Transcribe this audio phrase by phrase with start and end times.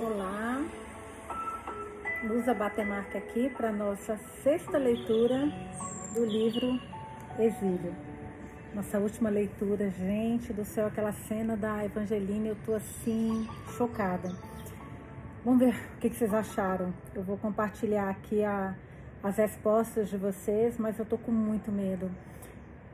[0.00, 0.64] Olá,
[2.22, 5.50] Lusa Batemarca aqui para nossa sexta leitura
[6.14, 6.80] do livro
[7.36, 7.92] Exílio.
[8.72, 14.36] Nossa última leitura, gente do céu, aquela cena da Evangelina, eu tô assim, chocada.
[15.44, 16.94] Vamos ver o que, vocês acharam.
[17.12, 18.76] Eu vou compartilhar aqui a,
[19.20, 22.08] as respostas de vocês, mas eu tô com muito medo.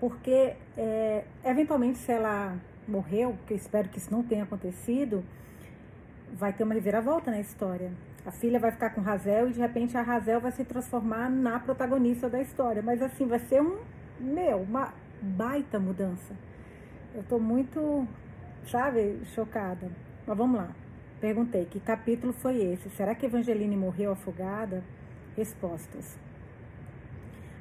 [0.00, 2.56] Porque, é, eventualmente, se ela
[2.88, 5.22] morreu, que eu espero que isso não tenha acontecido,
[6.34, 7.92] vai ter uma reviravolta na história.
[8.26, 11.60] A filha vai ficar com Razel e de repente a Razel vai se transformar na
[11.60, 12.82] protagonista da história.
[12.82, 13.78] Mas assim, vai ser um,
[14.18, 16.34] meu, uma baita mudança.
[17.14, 18.06] Eu tô muito,
[18.66, 19.90] sabe, chocada.
[20.26, 20.70] Mas vamos lá.
[21.20, 22.90] Perguntei, que capítulo foi esse?
[22.90, 24.82] Será que Evangeline morreu afogada?
[25.36, 26.18] Respostas.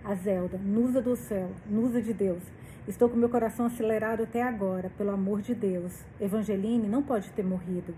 [0.04, 2.44] A Zelda, Nusa do céu, Nusa de Deus.
[2.88, 6.06] Estou com meu coração acelerado até agora, pelo amor de Deus.
[6.20, 7.94] Evangeline não pode ter morrido.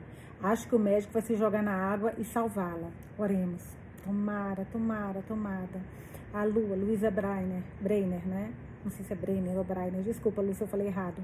[0.45, 2.91] Acho que o médico vai se jogar na água e salvá-la.
[3.17, 3.63] Oremos.
[4.03, 5.81] Tomara, tomara, tomada.
[6.31, 8.53] A Lua, Luísa Breiner, Breiner, né?
[8.83, 10.03] Não sei se é Breiner ou Breiner.
[10.03, 11.19] Desculpa, Lu, se eu falei errado.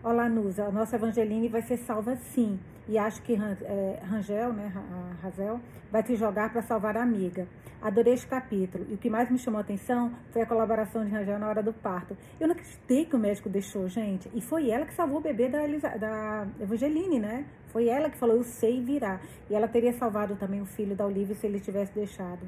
[0.00, 0.66] Olá, Nusa.
[0.66, 2.60] A nossa Evangeline vai ser salva sim.
[2.86, 7.48] E acho que é, Rangel, né, a Razel, vai te jogar para salvar a amiga.
[7.82, 8.86] Adorei este capítulo.
[8.88, 11.64] E o que mais me chamou a atenção foi a colaboração de Rangel na hora
[11.64, 12.16] do parto.
[12.38, 14.30] Eu não acreditei que o médico deixou, gente.
[14.32, 17.44] E foi ela que salvou o bebê da, Elisa, da Evangeline, né?
[17.72, 19.20] Foi ela que falou, eu sei virar.
[19.48, 22.46] E ela teria salvado também o filho da Olivia se ele tivesse deixado.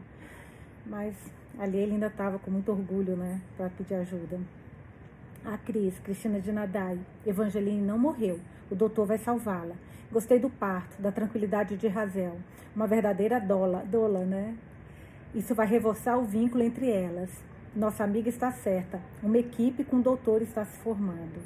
[0.84, 1.14] Mas
[1.58, 3.40] ali ele ainda estava com muito orgulho, né?
[3.56, 4.40] Para pedir ajuda.
[5.44, 8.40] A Cris, Cristina de Nadai, Evangeline não morreu.
[8.70, 9.74] O doutor vai salvá-la.
[10.10, 12.36] Gostei do parto, da tranquilidade de Razel.
[12.74, 14.56] Uma verdadeira dola, dola, né?
[15.34, 17.30] Isso vai reforçar o vínculo entre elas.
[17.74, 19.00] Nossa amiga está certa.
[19.22, 21.40] Uma equipe com o doutor está se formando.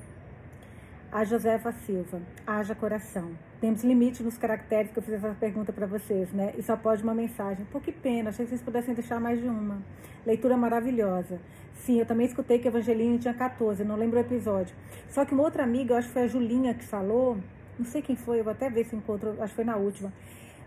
[1.12, 3.30] A Josefa Silva, haja coração.
[3.66, 6.54] Temos limite nos caracteres que eu fiz essa pergunta para vocês, né?
[6.56, 7.66] E só pode uma mensagem.
[7.72, 9.82] Pô, que pena, achei que vocês pudessem deixar mais de uma.
[10.24, 11.40] Leitura maravilhosa.
[11.74, 14.72] Sim, eu também escutei que Evangeline tinha 14, não lembro o episódio.
[15.08, 17.38] Só que uma outra amiga, eu acho que foi a Julinha que falou,
[17.76, 20.12] não sei quem foi, eu vou até ver se encontro, acho que foi na última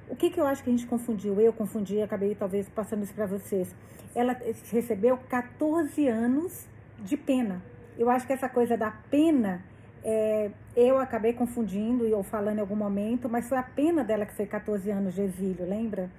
[0.09, 1.39] o que, que eu acho que a gente confundiu?
[1.39, 3.73] Eu confundi, acabei talvez passando isso para vocês.
[4.13, 4.35] Ela
[4.71, 7.61] recebeu 14 anos de pena.
[7.97, 9.63] Eu acho que essa coisa da pena,
[10.03, 14.25] é, eu acabei confundindo e ou falando em algum momento, mas foi a pena dela
[14.25, 16.09] que foi 14 anos de exílio, lembra?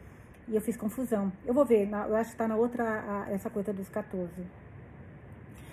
[0.48, 1.32] E eu fiz confusão.
[1.46, 4.30] Eu vou ver, eu acho que está na outra, a, essa coisa dos 14.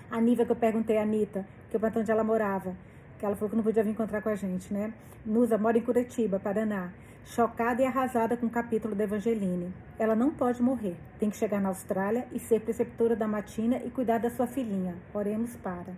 [0.09, 2.75] A Niva que eu perguntei a Anitta, que eu perguntei onde ela morava,
[3.19, 4.94] que ela falou que não podia vir encontrar com a gente, né?
[5.25, 6.91] Nusa mora em Curitiba, Paraná
[7.28, 9.74] chocada e arrasada com o capítulo da Evangeline.
[10.00, 13.89] Ela não pode morrer, tem que chegar na Austrália e ser preceptora da Matina e
[13.89, 14.95] cuidar da sua filhinha.
[15.13, 15.94] Oremos para.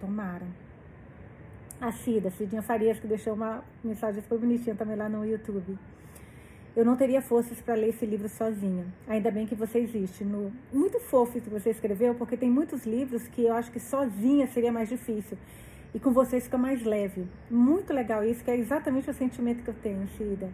[0.00, 0.46] Tomara.
[1.80, 5.78] A Cida, Cidinha Farias, que deixou uma mensagem super bonitinha também lá no YouTube.
[6.74, 8.84] Eu não teria forças para ler esse livro sozinha.
[9.06, 10.24] Ainda bem que você existe.
[10.24, 10.52] No...
[10.72, 14.72] Muito fofo que você escreveu, porque tem muitos livros que eu acho que sozinha seria
[14.72, 15.38] mais difícil.
[15.94, 17.28] E com vocês fica mais leve.
[17.48, 20.50] Muito legal isso, que é exatamente o sentimento que eu tenho, Cida.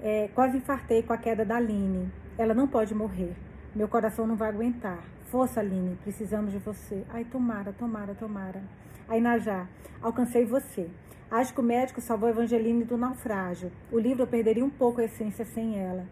[0.00, 2.08] É, quase infartei com a queda da Aline.
[2.38, 3.34] Ela não pode morrer.
[3.74, 5.02] Meu coração não vai aguentar.
[5.26, 7.04] Força, Aline, precisamos de você.
[7.10, 8.62] Ai, tomara, tomara, tomara.
[9.08, 9.68] Aí, Najá,
[10.00, 10.88] alcancei você.
[11.30, 13.70] Acho que o médico salvou a Evangeline do naufrágio.
[13.90, 16.06] O livro eu perderia um pouco a essência sem ela.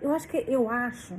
[0.00, 1.14] Eu acho que eu acho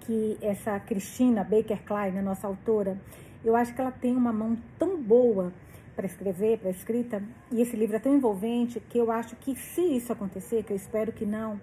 [0.00, 2.96] que essa Cristina Baker Klein, a nossa autora,
[3.44, 5.52] eu acho que ela tem uma mão tão boa
[5.96, 9.80] para escrever, para escrita, e esse livro é tão envolvente que eu acho que se
[9.80, 11.58] isso acontecer, que eu espero que não,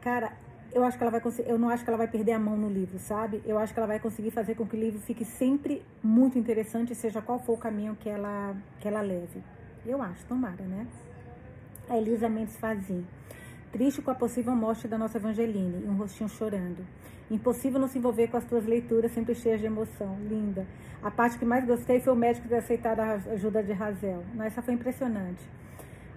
[0.00, 0.32] cara,
[0.74, 2.68] eu acho que ela vai eu não acho que ela vai perder a mão no
[2.68, 3.42] livro, sabe?
[3.44, 6.94] Eu acho que ela vai conseguir fazer com que o livro fique sempre muito interessante,
[6.94, 9.42] seja qual for o caminho que ela que ela leve.
[9.84, 10.86] Eu acho, tomara, né?
[11.88, 13.04] A Elisa Mendes Fazim.
[13.72, 16.86] Triste com a possível morte da nossa Evangeline, e um rostinho chorando.
[17.30, 20.18] Impossível não se envolver com as tuas leituras, sempre cheias de emoção.
[20.28, 20.66] Linda.
[21.02, 24.22] A parte que mais gostei foi o médico ter aceitado a ajuda de Razel.
[24.40, 25.42] Essa foi impressionante.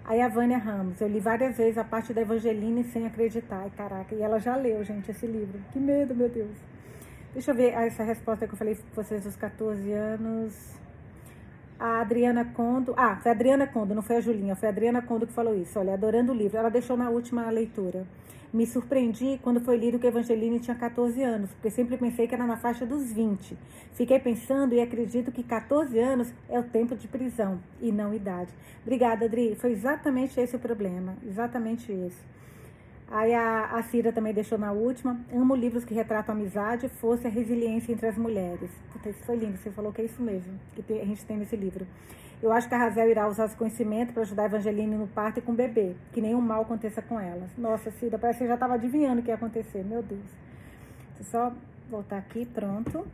[0.07, 3.61] Aí a Vânia Ramos, eu li várias vezes a parte da Evangeline sem acreditar.
[3.63, 5.59] Ai, caraca, e ela já leu, gente, esse livro.
[5.73, 6.55] Que medo, meu Deus.
[7.34, 10.53] Deixa eu ver essa resposta que eu falei para vocês dos 14 anos.
[11.79, 12.93] A Adriana Condo.
[12.96, 15.55] Ah, foi a Adriana Condo, não foi a Julinha, foi a Adriana Condo que falou
[15.55, 15.79] isso.
[15.79, 16.55] Olha, adorando o livro.
[16.55, 18.05] Ela deixou na última leitura.
[18.55, 22.47] Me surpreendi quando foi lido que Evangeline tinha 14 anos, porque sempre pensei que era
[22.47, 23.53] na faixa dos 20.
[23.91, 28.49] Fiquei pensando e acredito que 14 anos é o tempo de prisão e não idade.
[28.81, 29.57] Obrigada, Adri.
[29.59, 32.23] Foi exatamente esse o problema, exatamente esse.
[33.11, 35.19] Aí a, a Cira também deixou na última.
[35.34, 38.72] Amo livros que retratam amizade, força e resiliência entre as mulheres.
[38.93, 41.35] Puta, isso foi lindo, você falou que é isso mesmo, que tem, a gente tem
[41.35, 41.85] nesse livro.
[42.41, 45.40] Eu acho que a Razel irá usar esse conhecimento para ajudar a Evangeline no parto
[45.40, 47.49] e com o bebê, que nenhum mal aconteça com elas.
[47.58, 50.29] Nossa, Cida, parece que você já estava adivinhando o que ia acontecer, meu Deus.
[51.17, 51.53] Deixa eu só
[51.90, 53.08] voltar aqui, pronto.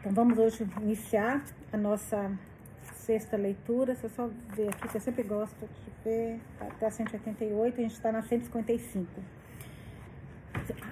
[0.00, 2.30] Então vamos hoje iniciar a nossa
[2.94, 3.94] sexta leitura.
[3.94, 7.92] Você só ver aqui, que eu sempre gosto de ver até a 188, a gente
[7.92, 9.06] está na 155.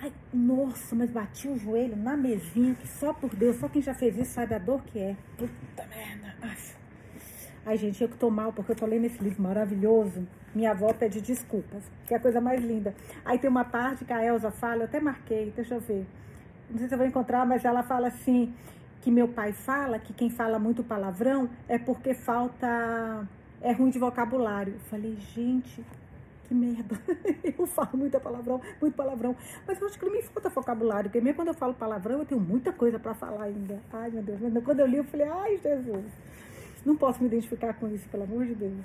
[0.03, 4.17] Ai, nossa, mas bati o joelho na mesinha, só por Deus, só quem já fez
[4.17, 5.17] isso sabe a dor que é.
[5.37, 6.35] Puta merda.
[6.43, 6.57] Ai,
[7.67, 10.27] Ai gente, eu que tô mal, porque eu tô lendo esse livro maravilhoso.
[10.55, 12.95] Minha avó pede desculpas, que é a coisa mais linda.
[13.25, 16.07] Aí tem uma parte que a Elsa fala, eu até marquei, deixa eu ver.
[16.71, 18.55] Não sei se eu vou encontrar, mas ela fala assim,
[19.01, 23.27] que meu pai fala, que quem fala muito palavrão é porque falta,
[23.61, 24.75] é ruim de vocabulário.
[24.75, 25.85] Eu falei, gente,
[26.45, 27.01] que merda.
[27.59, 29.37] Eu falo muita palavrão, muito palavrão.
[29.67, 32.27] Mas eu acho que não me falta vocabulário, porque mesmo quando eu falo palavrão, eu
[32.27, 33.81] tenho muita coisa para falar ainda.
[33.93, 34.41] Ai, meu Deus.
[34.65, 36.05] Quando eu li, eu falei, ai, Jesus.
[36.85, 38.85] Não posso me identificar com isso, pelo amor de Deus.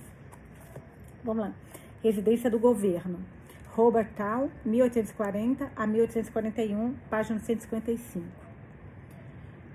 [1.23, 1.53] Vamos lá.
[2.03, 3.19] Residência do Governo.
[3.71, 8.25] Robert Tal, 1840 a 1841, página 155.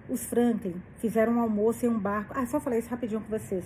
[0.08, 2.34] Os Franklin fizeram um almoço em um barco.
[2.37, 3.64] Ah, só falei isso rapidinho com vocês.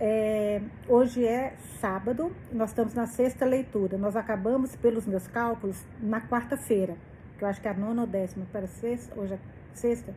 [0.00, 3.96] É, hoje é sábado, nós estamos na sexta leitura.
[3.96, 6.96] Nós acabamos, pelos meus cálculos, na quarta-feira,
[7.38, 8.46] que eu acho que é a nona ou décima.
[8.50, 9.38] Para sexta, hoje é
[9.72, 10.14] sexta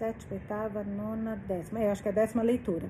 [0.00, 1.80] sétima, oitava, nona, décima.
[1.80, 2.88] É, eu acho que é a décima leitura.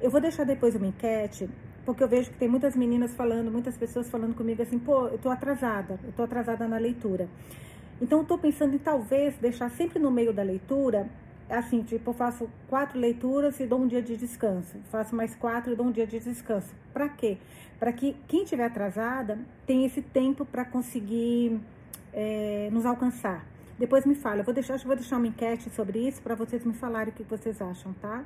[0.00, 1.48] Eu vou deixar depois uma enquete,
[1.84, 5.18] porque eu vejo que tem muitas meninas falando, muitas pessoas falando comigo assim, pô, eu
[5.18, 7.28] tô atrasada, eu tô atrasada na leitura.
[8.00, 11.06] Então, eu tô pensando em talvez deixar sempre no meio da leitura,
[11.48, 14.78] assim, tipo, eu faço quatro leituras e dou um dia de descanso.
[14.90, 16.74] Faço mais quatro e dou um dia de descanso.
[16.92, 17.38] Para quê?
[17.78, 21.60] Para que quem estiver atrasada tenha esse tempo para conseguir
[22.12, 23.46] é, nos alcançar.
[23.78, 26.64] Depois me fala, eu vou deixar, eu vou deixar uma enquete sobre isso para vocês
[26.64, 28.24] me falarem o que vocês acham, tá?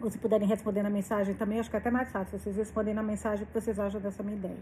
[0.00, 2.94] Ou se puderem responder na mensagem também, acho que é até mais fácil vocês responderem
[2.94, 4.56] na mensagem o que vocês acham dessa minha ideia.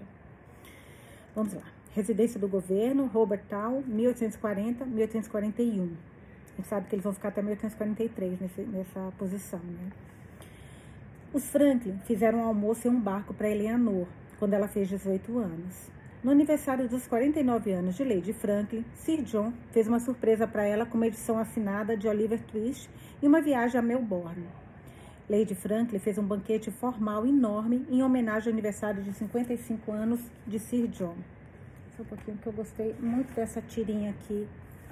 [1.34, 1.62] Vamos lá.
[1.94, 6.11] Residência do governo, Robert Town, 1840, 1841.
[6.52, 9.90] A gente sabe que eles vão ficar até 1843 nesse, nessa posição, né?
[11.32, 14.06] Os Franklin fizeram um almoço em um barco para Eleanor,
[14.38, 15.90] quando ela fez 18 anos.
[16.22, 20.84] No aniversário dos 49 anos de Lady Franklin, Sir John fez uma surpresa para ela
[20.84, 22.88] com uma edição assinada de Oliver Twist
[23.22, 24.46] e uma viagem a Melbourne.
[25.28, 30.58] Lady Franklin fez um banquete formal enorme em homenagem ao aniversário de 55 anos de
[30.58, 31.16] Sir John.
[31.96, 34.46] Só um pouquinho que eu gostei muito dessa tirinha aqui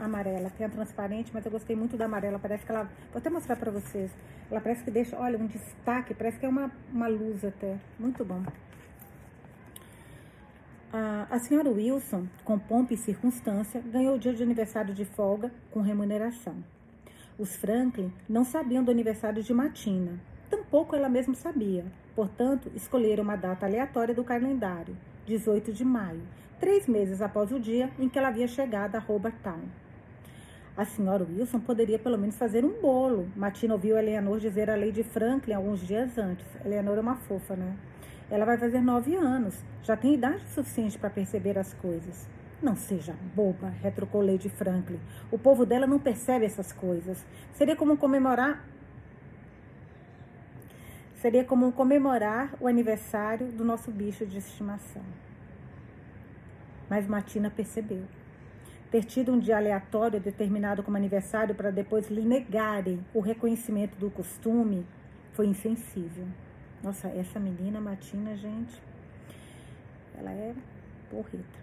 [0.05, 0.51] amarela.
[0.51, 2.39] Tem a transparente, mas eu gostei muito da amarela.
[2.39, 2.85] Parece que ela.
[3.13, 4.11] Vou até mostrar para vocês.
[4.51, 6.15] Ela parece que deixa, olha, um destaque.
[6.15, 7.79] Parece que é uma, uma luz até.
[7.99, 8.43] Muito bom.
[10.93, 15.53] A, a senhora Wilson, com pompa e circunstância, ganhou o dia de aniversário de folga
[15.71, 16.57] com remuneração.
[17.39, 20.19] Os Franklin não sabiam do aniversário de Matina,
[20.51, 21.85] tampouco ela mesma sabia.
[22.15, 26.23] Portanto, escolheram uma data aleatória do calendário, 18 de maio,
[26.59, 29.63] três meses após o dia em que ela havia chegado a Robert Town.
[30.77, 33.29] A senhora Wilson poderia pelo menos fazer um bolo.
[33.37, 36.47] Matina ouviu Eleanor dizer a Lady Franklin alguns dias antes.
[36.65, 37.77] Eleanor é uma fofa, né?
[38.31, 42.29] Ela vai fazer nove anos, já tem idade suficiente para perceber as coisas.
[42.63, 45.01] Não seja boba, retrucou Lady Franklin.
[45.31, 47.25] O povo dela não percebe essas coisas.
[47.55, 48.65] Seria como comemorar.
[51.17, 55.03] Seria como comemorar o aniversário do nosso bicho de estimação.
[56.89, 58.05] Mas Matina percebeu.
[58.91, 64.11] Ter tido um dia aleatório determinado como aniversário para depois lhe negarem o reconhecimento do
[64.11, 64.85] costume
[65.33, 66.27] foi insensível.
[66.83, 68.83] Nossa, essa menina Matina, gente,
[70.19, 70.55] ela é
[71.09, 71.61] porreta.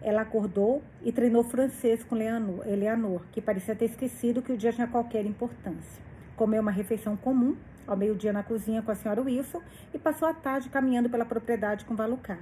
[0.00, 4.86] Ela acordou e treinou francês com Eleanor, que parecia ter esquecido que o dia tinha
[4.86, 6.02] qualquer importância.
[6.34, 9.60] Comeu uma refeição comum, ao meio-dia na cozinha com a senhora Wilson,
[9.92, 12.40] e passou a tarde caminhando pela propriedade com Valucar.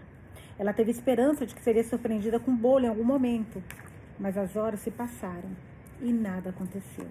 [0.60, 3.62] Ela teve esperança de que seria surpreendida com bolo em algum momento,
[4.18, 5.48] mas as horas se passaram
[6.02, 7.06] e nada aconteceu.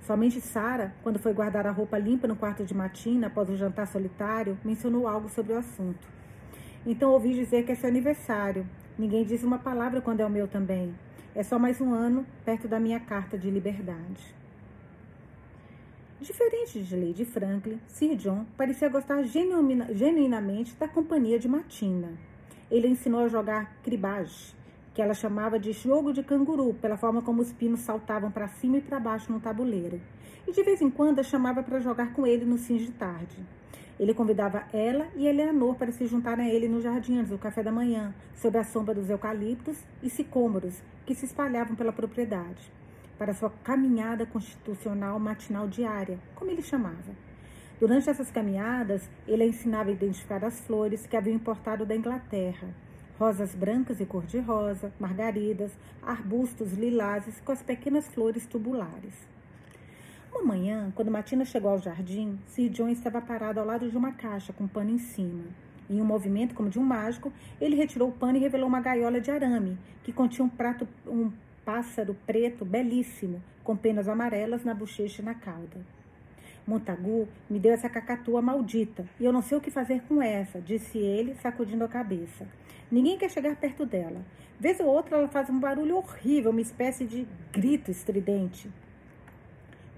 [0.00, 3.86] Somente Sara, quando foi guardar a roupa limpa no quarto de Matina após o jantar
[3.86, 6.04] solitário, mencionou algo sobre o assunto.
[6.84, 8.66] Então ouvi dizer que é seu aniversário.
[8.98, 10.92] Ninguém diz uma palavra quando é o meu também.
[11.36, 14.34] É só mais um ano perto da minha carta de liberdade.
[16.20, 22.26] Diferente de Lady Franklin, Sir John parecia gostar genuinamente da companhia de Matina.
[22.70, 24.54] Ele ensinou a jogar cribage,
[24.92, 28.78] que ela chamava de jogo de canguru, pela forma como os pinos saltavam para cima
[28.78, 30.00] e para baixo no tabuleiro.
[30.46, 33.36] E de vez em quando a chamava para jogar com ele no fim de tarde.
[33.98, 37.62] Ele convidava ela e Eleanor para se juntarem a ele no jardim antes do café
[37.62, 42.70] da manhã, sob a sombra dos eucaliptos e sicômoros que se espalhavam pela propriedade,
[43.18, 47.27] para sua caminhada constitucional matinal diária, como ele chamava.
[47.80, 52.74] Durante essas caminhadas, ele a ensinava a identificar as flores que haviam importado da Inglaterra,
[53.16, 55.70] rosas brancas e cor-de-rosa, margaridas,
[56.02, 59.14] arbustos lilazes com as pequenas flores tubulares.
[60.32, 64.10] Uma manhã, quando Matina chegou ao jardim, Sir John estava parado ao lado de uma
[64.10, 65.44] caixa com pano em cima.
[65.88, 69.20] Em um movimento como de um mágico, ele retirou o pano e revelou uma gaiola
[69.20, 71.30] de arame que continha um prato, um
[71.64, 75.97] pássaro preto belíssimo, com penas amarelas na bochecha e na cauda.
[76.68, 80.60] Montagu me deu essa cacatua maldita e eu não sei o que fazer com essa,
[80.60, 82.46] disse ele, sacudindo a cabeça.
[82.90, 84.20] Ninguém quer chegar perto dela.
[84.60, 88.70] Vez ou outra ela faz um barulho horrível, uma espécie de grito estridente.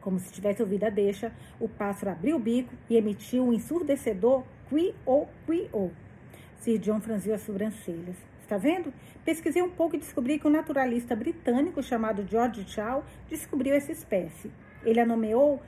[0.00, 4.44] Como se tivesse ouvido a deixa, o pássaro abriu o bico e emitiu um ensurdecedor
[4.68, 5.90] qui-o, qui-o.
[6.60, 8.16] Sir John franziu as sobrancelhas.
[8.42, 8.92] Está vendo?
[9.24, 14.52] Pesquisei um pouco e descobri que um naturalista britânico chamado George Chow descobriu essa espécie.
[14.84, 15.60] Ele a nomeou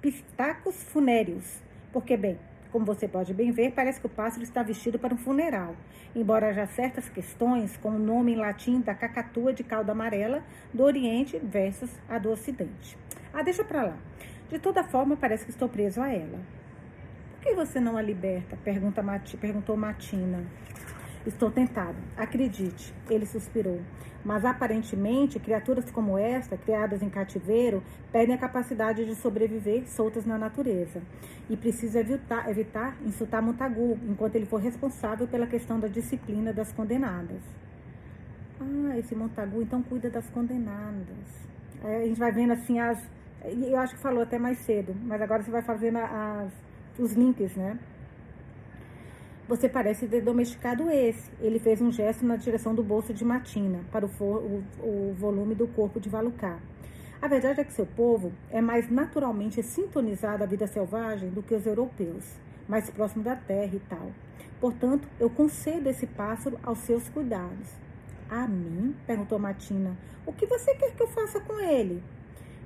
[0.00, 1.60] Pistacus funéreos,
[1.92, 2.38] porque, bem,
[2.72, 5.76] como você pode bem ver, parece que o pássaro está vestido para um funeral,
[6.16, 10.42] embora haja certas questões, com o nome em latim da cacatua de cauda amarela
[10.72, 12.96] do Oriente versus a do Ocidente.
[13.30, 13.96] Ah, deixa pra lá.
[14.48, 16.40] De toda forma, parece que estou preso a ela.
[17.32, 18.56] Por que você não a liberta?
[18.64, 20.46] Pergunta Mati, perguntou Matina.
[21.26, 21.98] Estou tentado.
[22.16, 23.82] Acredite, ele suspirou.
[24.24, 30.36] Mas aparentemente, criaturas como esta, criadas em cativeiro, perdem a capacidade de sobreviver soltas na
[30.36, 31.00] natureza.
[31.48, 36.70] E precisa evitar, evitar insultar Montagu, enquanto ele for responsável pela questão da disciplina das
[36.72, 37.40] condenadas.
[38.60, 41.48] Ah, esse Montagu então cuida das condenadas.
[41.82, 42.98] Aí a gente vai vendo assim as
[43.44, 46.52] eu acho que falou até mais cedo, mas agora você vai fazendo as,
[46.98, 47.78] os links, né?
[49.50, 51.28] Você parece ter domesticado esse.
[51.40, 55.12] Ele fez um gesto na direção do bolso de Matina, para o, for, o, o
[55.18, 56.60] volume do corpo de Valucar.
[57.20, 61.52] A verdade é que seu povo é mais naturalmente sintonizado à vida selvagem do que
[61.52, 62.38] os europeus,
[62.68, 64.12] mais próximo da terra e tal.
[64.60, 67.70] Portanto, eu concedo esse pássaro aos seus cuidados.
[68.30, 68.94] A mim?
[69.04, 69.96] perguntou Matina.
[70.24, 72.00] O que você quer que eu faça com ele?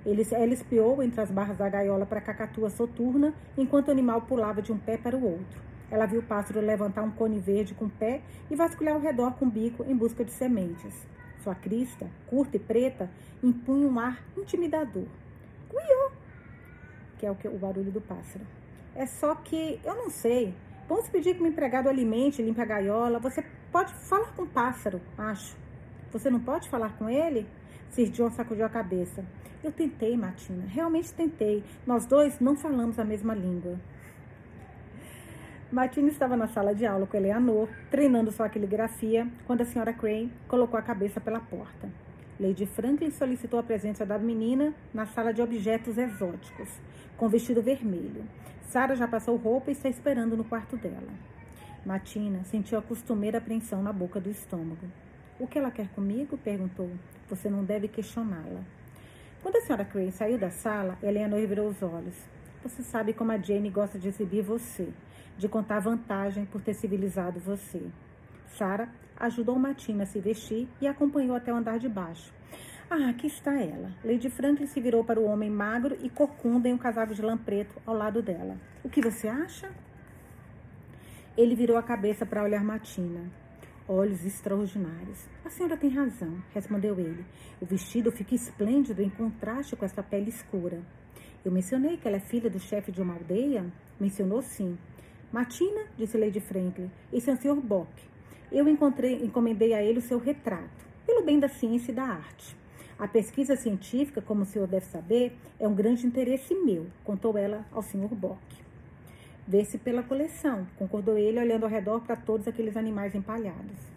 [0.04, 4.20] Ele, ela espiou entre as barras da gaiola para a cacatua soturna, enquanto o animal
[4.20, 5.64] pulava de um pé para o outro.
[5.90, 9.32] Ela viu o pássaro levantar um cone verde com o pé e vasculhar ao redor
[9.34, 11.06] com o bico em busca de sementes.
[11.42, 13.10] Sua crista, curta e preta,
[13.42, 15.06] impunha um ar intimidador.
[15.68, 16.10] Cuiô!
[17.18, 18.44] Que é o, que, o barulho do pássaro.
[18.94, 20.54] É só que, eu não sei.
[20.88, 23.18] Vamos pedir que o empregado alimente, limpe a gaiola.
[23.18, 25.56] Você pode falar com o pássaro, acho.
[26.12, 27.46] Você não pode falar com ele?
[27.90, 29.24] Sir John sacudiu a cabeça.
[29.62, 31.64] Eu tentei, Matina, realmente tentei.
[31.86, 33.78] Nós dois não falamos a mesma língua.
[35.74, 40.32] Martina estava na sala de aula com Eleanor, treinando sua caligrafia, quando a senhora Crane
[40.46, 41.90] colocou a cabeça pela porta.
[42.38, 46.68] Lady Franklin solicitou a presença da menina na sala de objetos exóticos,
[47.16, 48.22] com vestido vermelho.
[48.68, 51.12] Sara já passou roupa e está esperando no quarto dela.
[51.84, 54.86] Matina sentiu a costumeira apreensão na boca do estômago.
[55.40, 56.38] O que ela quer comigo?
[56.38, 56.88] perguntou.
[57.28, 58.62] Você não deve questioná-la.
[59.42, 62.14] Quando a senhora Crane saiu da sala, Eleanor virou os olhos.
[62.62, 64.88] Você sabe como a Jane gosta de exibir você,
[65.36, 67.82] de contar vantagem por ter civilizado você.
[68.46, 72.32] Sara ajudou Matina a se vestir e acompanhou até o andar de baixo.
[72.90, 73.92] Ah, aqui está ela.
[74.04, 77.36] Lady Franklin se virou para o homem magro e corcunda em um casaco de lã
[77.36, 78.56] preto ao lado dela.
[78.82, 79.70] O que você acha?
[81.36, 83.30] Ele virou a cabeça para olhar Matina
[83.88, 85.28] olhos extraordinários.
[85.44, 87.24] A senhora tem razão, respondeu ele.
[87.60, 90.80] O vestido fica esplêndido em contraste com essa pele escura.
[91.44, 93.66] Eu mencionei que ela é filha do chefe de uma aldeia?
[94.00, 94.78] Mencionou sim.
[95.34, 97.60] Matina, disse Lady Franklin, esse é o Sr.
[97.60, 97.90] Bock.
[98.52, 102.56] Eu encontrei, encomendei a ele o seu retrato, pelo bem da ciência e da arte.
[102.96, 107.66] A pesquisa científica, como o senhor deve saber, é um grande interesse meu, contou ela
[107.72, 108.14] ao Sr.
[108.14, 108.38] Bock.
[109.44, 113.90] Vê-se pela coleção, concordou ele, olhando ao redor para todos aqueles animais empalhados.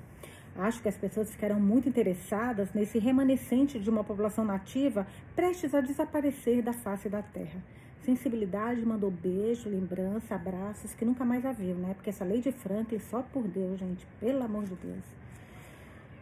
[0.56, 5.82] Acho que as pessoas ficarão muito interessadas nesse remanescente de uma população nativa prestes a
[5.82, 7.62] desaparecer da face da terra.
[8.07, 11.93] Sensibilidade mandou beijo, lembrança, abraços que nunca mais a viu, né?
[11.93, 15.03] Porque essa Lady Franklin, só por Deus, gente, pelo amor de Deus.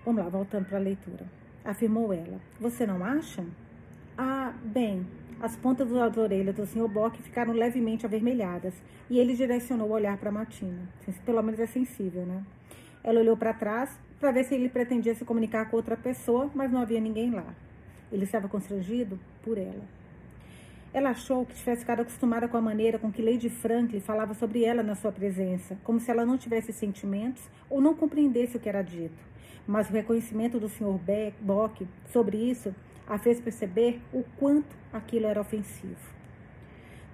[0.03, 1.27] Vamos lá, voltando para a leitura.
[1.63, 2.39] Afirmou ela.
[2.59, 3.45] Você não acha?
[4.17, 5.05] Ah, bem,
[5.39, 6.87] as pontas das orelhas do Sr.
[6.87, 8.73] Bock ficaram levemente avermelhadas
[9.07, 10.89] e ele direcionou o olhar para Matina.
[11.23, 12.43] Pelo menos é sensível, né?
[13.03, 16.71] Ela olhou para trás para ver se ele pretendia se comunicar com outra pessoa, mas
[16.71, 17.53] não havia ninguém lá.
[18.11, 19.83] Ele estava constrangido por ela.
[20.95, 24.63] Ela achou que tivesse ficado acostumada com a maneira com que Lady Franklin falava sobre
[24.63, 28.69] ela na sua presença, como se ela não tivesse sentimentos ou não compreendesse o que
[28.69, 29.21] era dito.
[29.67, 30.97] Mas o reconhecimento do Sr.
[31.41, 32.73] Bock sobre isso
[33.05, 36.15] a fez perceber o quanto aquilo era ofensivo.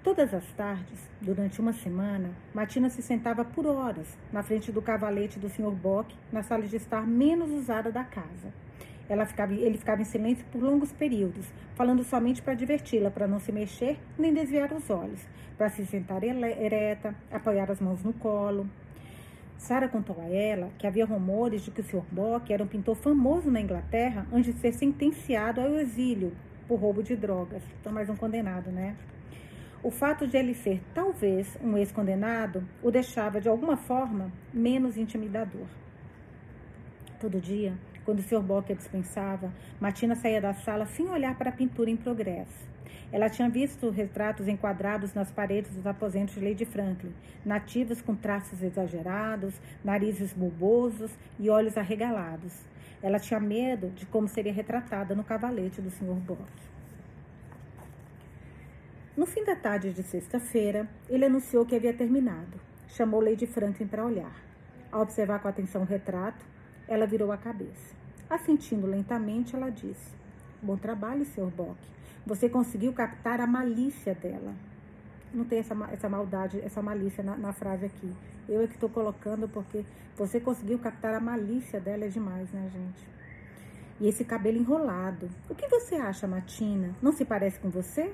[0.04, 5.40] Todas as tardes, durante uma semana, Matina se sentava por horas na frente do cavalete
[5.40, 5.72] do Sr.
[5.72, 8.54] Bock, na sala de estar menos usada da casa.
[9.12, 13.42] Ela ficava, ele ficava em silêncio por longos períodos, falando somente para diverti-la, para não
[13.42, 15.28] se mexer nem desviar os olhos,
[15.58, 18.70] para se sentar ereta, apoiar as mãos no colo.
[19.58, 22.06] Sara contou a ela que havia rumores de que o Sr.
[22.10, 26.32] Bock era um pintor famoso na Inglaterra antes de ser sentenciado ao exílio
[26.66, 27.62] por roubo de drogas.
[27.82, 28.96] Então, mais um condenado, né?
[29.84, 35.68] O fato de ele ser, talvez, um ex-condenado o deixava, de alguma forma, menos intimidador.
[37.20, 37.74] Todo dia,
[38.06, 38.42] quando o Sr.
[38.42, 42.70] Bock a dispensava, Martina saía da sala sem olhar para a pintura em progresso.
[43.12, 47.14] Ela tinha visto retratos enquadrados nas paredes dos aposentos de Lady Franklin,
[47.46, 49.54] nativos com traços exagerados,
[49.84, 52.54] narizes bulbosos e olhos arregalados.
[53.04, 56.16] Ela tinha medo de como seria retratada no cavalete do Sr.
[56.26, 56.72] Bock.
[59.18, 62.62] No fim da tarde de sexta-feira, ele anunciou que havia terminado.
[62.88, 64.36] Chamou Lady Franklin para olhar.
[64.90, 66.46] Ao observar com atenção o retrato,
[66.92, 67.96] ela virou a cabeça.
[68.30, 70.12] Assentindo lentamente, ela disse:
[70.62, 71.50] Bom trabalho, Sr.
[71.50, 71.78] Bock.
[72.26, 74.54] Você conseguiu captar a malícia dela.
[75.34, 78.14] Não tem essa, essa maldade, essa malícia na, na frase aqui.
[78.48, 79.86] Eu é que estou colocando porque
[80.18, 83.08] você conseguiu captar a malícia dela é demais, né, gente?
[84.02, 85.30] E esse cabelo enrolado.
[85.50, 86.94] O que você acha, Matina?
[87.02, 88.12] Não se parece com você?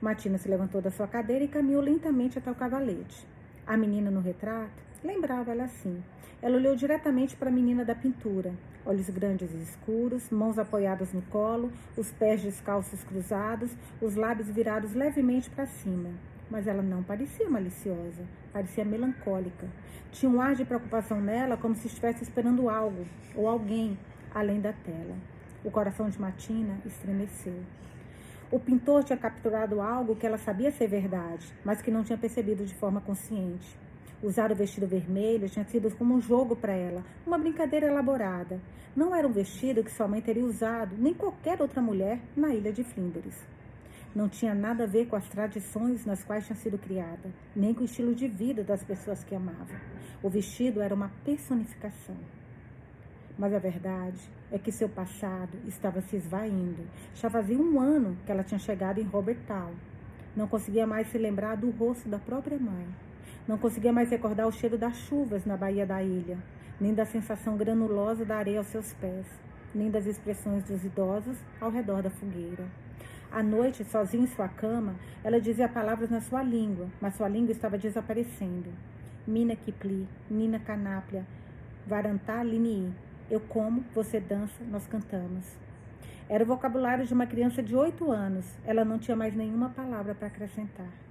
[0.00, 3.26] Matina se levantou da sua cadeira e caminhou lentamente até o cavalete.
[3.66, 6.02] A menina no retrato lembrava ela assim.
[6.42, 8.52] Ela olhou diretamente para a menina da pintura.
[8.84, 13.70] Olhos grandes e escuros, mãos apoiadas no colo, os pés descalços cruzados,
[14.00, 16.10] os lábios virados levemente para cima.
[16.50, 19.66] Mas ela não parecia maliciosa, parecia melancólica.
[20.12, 23.98] Tinha um ar de preocupação nela, como se estivesse esperando algo ou alguém
[24.34, 25.16] além da tela.
[25.64, 27.62] O coração de Matina estremeceu.
[28.50, 32.64] O pintor tinha capturado algo que ela sabia ser verdade, mas que não tinha percebido
[32.66, 33.83] de forma consciente.
[34.24, 38.58] Usar o vestido vermelho tinha sido como um jogo para ela, uma brincadeira elaborada.
[38.96, 42.72] Não era um vestido que sua mãe teria usado, nem qualquer outra mulher, na ilha
[42.72, 43.36] de Flinders.
[44.14, 47.82] Não tinha nada a ver com as tradições nas quais tinha sido criada, nem com
[47.82, 49.78] o estilo de vida das pessoas que amava.
[50.22, 52.16] O vestido era uma personificação.
[53.36, 56.82] Mas a verdade é que seu passado estava se esvaindo.
[57.14, 59.74] Já fazia um ano que ela tinha chegado em Robert Town.
[60.34, 62.86] Não conseguia mais se lembrar do rosto da própria mãe.
[63.46, 66.38] Não conseguia mais recordar o cheiro das chuvas na baía da ilha,
[66.80, 69.26] nem da sensação granulosa da areia aos seus pés,
[69.74, 72.64] nem das expressões dos idosos ao redor da fogueira.
[73.30, 77.52] À noite, sozinha em sua cama, ela dizia palavras na sua língua, mas sua língua
[77.52, 78.70] estava desaparecendo.
[79.26, 81.26] Mina Kipli, Nina Canaplia,
[81.86, 82.92] Varantá Linii.
[83.30, 85.44] Eu como, você dança, nós cantamos.
[86.28, 88.46] Era o vocabulário de uma criança de oito anos.
[88.64, 91.03] Ela não tinha mais nenhuma palavra para acrescentar.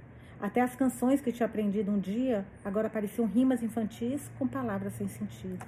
[0.43, 5.07] Até as canções que tinha aprendido um dia agora pareciam rimas infantis com palavras sem
[5.07, 5.65] sentido.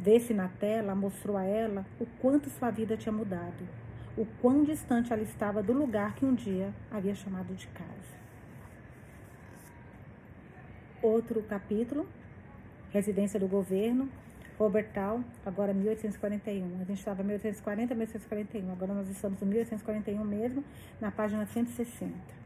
[0.00, 3.68] Vê-se na tela mostrou a ela o quanto sua vida tinha mudado,
[4.16, 8.16] o quão distante ela estava do lugar que um dia havia chamado de casa.
[11.02, 12.08] Outro capítulo,
[12.90, 14.08] Residência do Governo,
[14.58, 16.80] Robert Tal, agora 1841.
[16.80, 18.72] A gente estava em 1840, 1841.
[18.72, 20.64] Agora nós estamos em 1841 mesmo,
[20.98, 22.45] na página 160.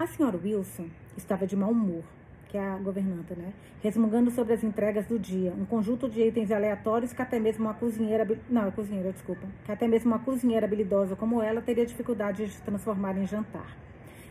[0.00, 2.02] A senhora Wilson estava de mau humor,
[2.48, 3.52] que é a governanta, né?
[3.82, 7.74] Resmungando sobre as entregas do dia, um conjunto de itens aleatórios que até mesmo uma
[7.74, 12.46] cozinheira, não, a cozinheira, desculpa, que até mesmo uma cozinheira habilidosa como ela teria dificuldade
[12.46, 13.76] de transformar em jantar.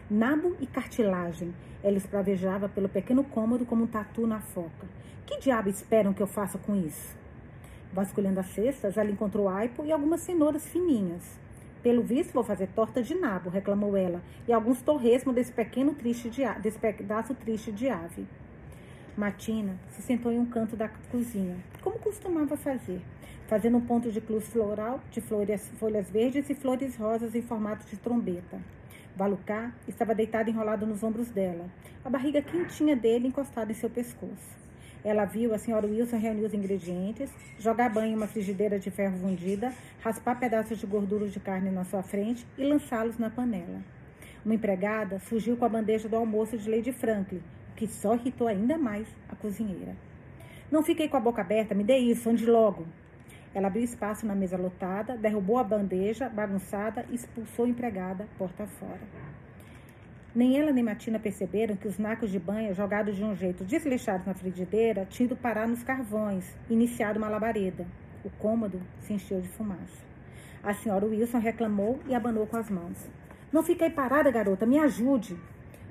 [0.10, 1.54] Nabo e cartilagem,
[1.84, 4.88] ela espravejava pelo pequeno cômodo como um tatu na foca.
[5.28, 7.16] Que diabo esperam que eu faça com isso?
[7.94, 11.40] Vasculhando as cestas, ela encontrou aipo e algumas cenouras fininhas.
[11.82, 16.30] Pelo visto, vou fazer torta de nabo, reclamou ela, e alguns torresmos desse pequeno triste
[16.30, 18.28] de, desse pedaço triste de ave.
[19.16, 23.02] Matina se sentou em um canto da cozinha, como costumava fazer,
[23.48, 27.86] fazendo um ponto de cruz floral de flores, folhas verdes e flores rosas em formato
[27.88, 28.60] de trombeta.
[29.16, 31.66] Valucá estava deitado enrolado nos ombros dela,
[32.04, 34.69] a barriga quentinha dele encostada em seu pescoço.
[35.04, 39.18] Ela viu a senhora Wilson reunir os ingredientes, jogar banho em uma frigideira de ferro
[39.18, 43.82] fundida, raspar pedaços de gordura de carne na sua frente e lançá-los na panela.
[44.44, 48.48] Uma empregada fugiu com a bandeja do almoço de Lady Franklin, o que só irritou
[48.48, 49.96] ainda mais a cozinheira.
[50.70, 52.86] Não fiquei com a boca aberta, me dê isso, ande logo.
[53.54, 58.68] Ela abriu espaço na mesa lotada, derrubou a bandeja bagunçada e expulsou a empregada porta
[58.68, 59.00] fora.
[60.40, 64.24] Nem ela nem Matina perceberam que os nacos de banha, jogados de um jeito desleixado
[64.26, 67.86] na frigideira, tinham ido parar nos carvões, iniciado uma labareda.
[68.24, 70.02] O cômodo se encheu de fumaça.
[70.64, 73.10] A senhora Wilson reclamou e abanou com as mãos.
[73.52, 75.38] Não fiquei parada, garota, me ajude.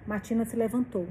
[0.06, 1.06] Matina se levantou.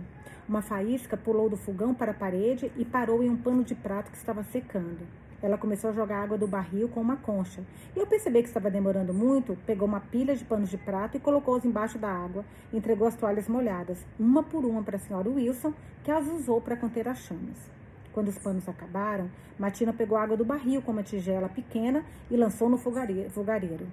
[0.50, 4.10] Uma faísca pulou do fogão para a parede e parou em um pano de prato
[4.10, 5.06] que estava secando.
[5.42, 7.64] Ela começou a jogar água do barril com uma concha.
[7.96, 11.20] E eu percebi que estava demorando muito, pegou uma pilha de panos de prato e
[11.20, 12.44] colocou-os embaixo da água.
[12.74, 15.74] Entregou as toalhas molhadas, uma por uma, para a senhora Wilson,
[16.04, 17.70] que as usou para conter as chamas.
[18.12, 22.68] Quando os panos acabaram, Matina pegou água do barril com uma tigela pequena e lançou
[22.68, 23.88] no fogareiro.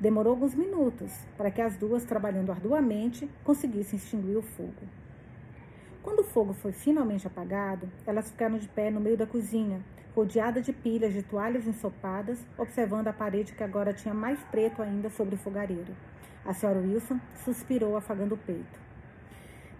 [0.00, 4.72] Demorou alguns minutos para que as duas, trabalhando arduamente, conseguissem extinguir o fogo.
[6.02, 10.60] Quando o fogo foi finalmente apagado, elas ficaram de pé no meio da cozinha, rodeada
[10.60, 15.34] de pilhas de toalhas ensopadas, observando a parede que agora tinha mais preto ainda sobre
[15.34, 15.94] o fogareiro.
[16.44, 18.80] A senhora Wilson suspirou, afagando o peito.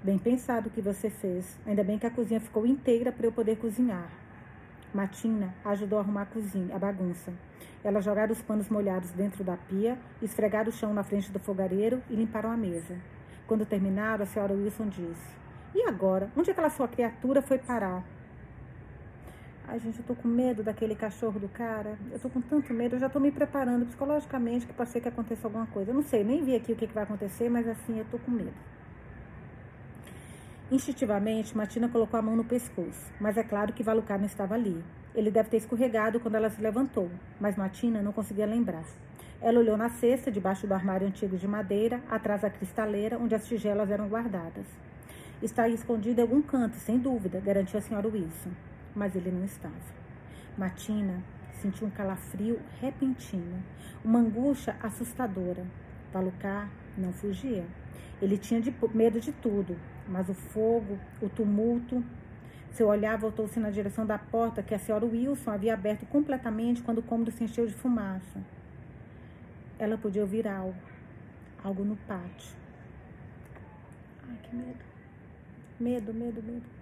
[0.03, 1.59] Bem pensado o que você fez.
[1.67, 4.11] Ainda bem que a cozinha ficou inteira para eu poder cozinhar.
[4.95, 7.33] Matina ajudou a arrumar a cozinha, a bagunça.
[7.83, 12.03] Ela jogaram os panos molhados dentro da pia, esfregaram o chão na frente do fogareiro
[12.11, 12.97] e limparam a mesa.
[13.47, 15.29] Quando terminaram, a senhora Wilson disse:
[15.75, 16.31] E agora?
[16.37, 18.05] Onde aquela sua criatura foi parar?
[19.73, 21.97] Ai, gente, eu tô com medo daquele cachorro do cara.
[22.11, 25.07] Eu tô com tanto medo, eu já tô me preparando psicologicamente que pode ser que
[25.07, 25.93] aconteça alguma coisa.
[25.93, 28.19] Eu não sei, nem vi aqui o que, que vai acontecer, mas assim, eu tô
[28.19, 28.53] com medo.
[30.73, 34.83] Instintivamente, Matina colocou a mão no pescoço, mas é claro que Valucar não estava ali.
[35.15, 37.09] Ele deve ter escorregado quando ela se levantou,
[37.41, 38.83] mas Matina não conseguia lembrar.
[39.41, 43.47] Ela olhou na cesta, debaixo do armário antigo de madeira, atrás da cristaleira, onde as
[43.47, 44.67] tigelas eram guardadas.
[45.41, 48.51] Está escondido em algum canto, sem dúvida, garantiu a senhora Wilson
[48.95, 49.75] mas ele não estava.
[50.57, 51.23] Matina
[51.61, 53.63] sentiu um calafrio repentino,
[54.05, 55.65] uma angústia assustadora.
[56.13, 57.65] Valucar não fugia.
[58.21, 59.77] Ele tinha de, medo de tudo,
[60.09, 62.05] mas o fogo, o tumulto.
[62.73, 66.99] Seu olhar voltou-se na direção da porta que a senhora Wilson havia aberto completamente quando
[66.99, 68.41] o cômodo se encheu de fumaça.
[69.79, 70.77] Ela podia ouvir algo,
[71.65, 72.55] algo no pátio.
[74.29, 74.85] Ai, que medo.
[75.81, 76.80] Medo, medo, medo.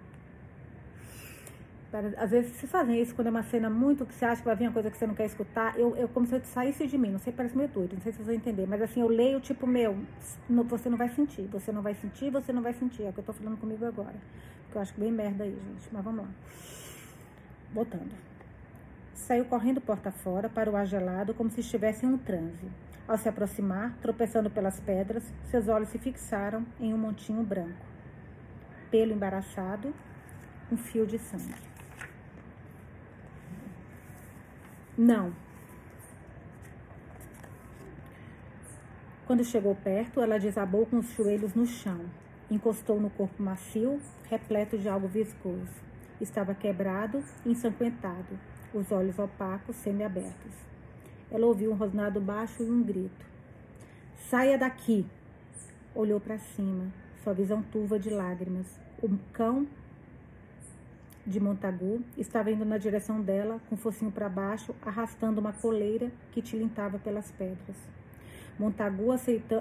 [2.17, 4.55] Às vezes se fazem isso quando é uma cena muito que você acha que vai
[4.55, 5.77] vir uma coisa que você não quer escutar.
[5.77, 8.11] Eu, eu como se eu saísse de mim, não sei, parece meio doido, não sei
[8.11, 9.97] se vocês vão entender, mas assim, eu leio tipo, meu,
[10.67, 13.03] você não vai sentir, você não vai sentir, você não vai sentir.
[13.03, 14.15] É o que eu tô falando comigo agora.
[14.63, 15.89] Porque eu acho bem merda aí, gente.
[15.91, 16.29] Mas vamos lá.
[17.73, 18.11] Voltando.
[19.15, 22.67] Saiu correndo porta fora para o ar gelado, como se estivesse em um transe.
[23.07, 27.85] Ao se aproximar, tropeçando pelas pedras, seus olhos se fixaram em um montinho branco.
[28.91, 29.91] Pelo embaraçado,
[30.71, 31.68] um fio de sangue.
[34.99, 35.33] Não.
[39.25, 42.01] Quando chegou perto, ela desabou com os joelhos no chão.
[42.51, 45.71] Encostou no corpo macio, repleto de algo viscoso.
[46.19, 48.37] Estava quebrado ensanguentado,
[48.73, 50.53] os olhos opacos, semi-abertos.
[51.31, 53.25] Ela ouviu um rosnado baixo e um grito.
[54.29, 55.05] Saia daqui!
[55.95, 56.91] Olhou para cima,
[57.23, 58.67] sua visão turva de lágrimas.
[59.01, 59.65] O cão
[61.29, 66.11] de Montagu estava indo na direção dela, com o focinho para baixo, arrastando uma coleira
[66.31, 67.77] que tilintava pelas pedras.
[68.57, 69.11] Montagu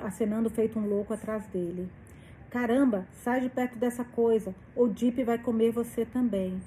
[0.02, 1.90] acenando feito um louco atrás dele.
[2.48, 6.58] Caramba, sai de perto dessa coisa, ou Deep vai comer você também.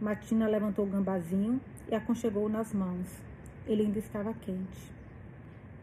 [0.00, 3.06] Matina levantou o gambazinho e aconchegou nas mãos.
[3.64, 4.92] Ele ainda estava quente.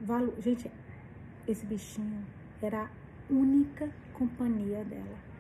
[0.02, 0.34] Valu...
[0.42, 0.70] Gente,
[1.48, 2.26] esse bichinho
[2.62, 2.90] era a
[3.30, 5.33] única companhia dela.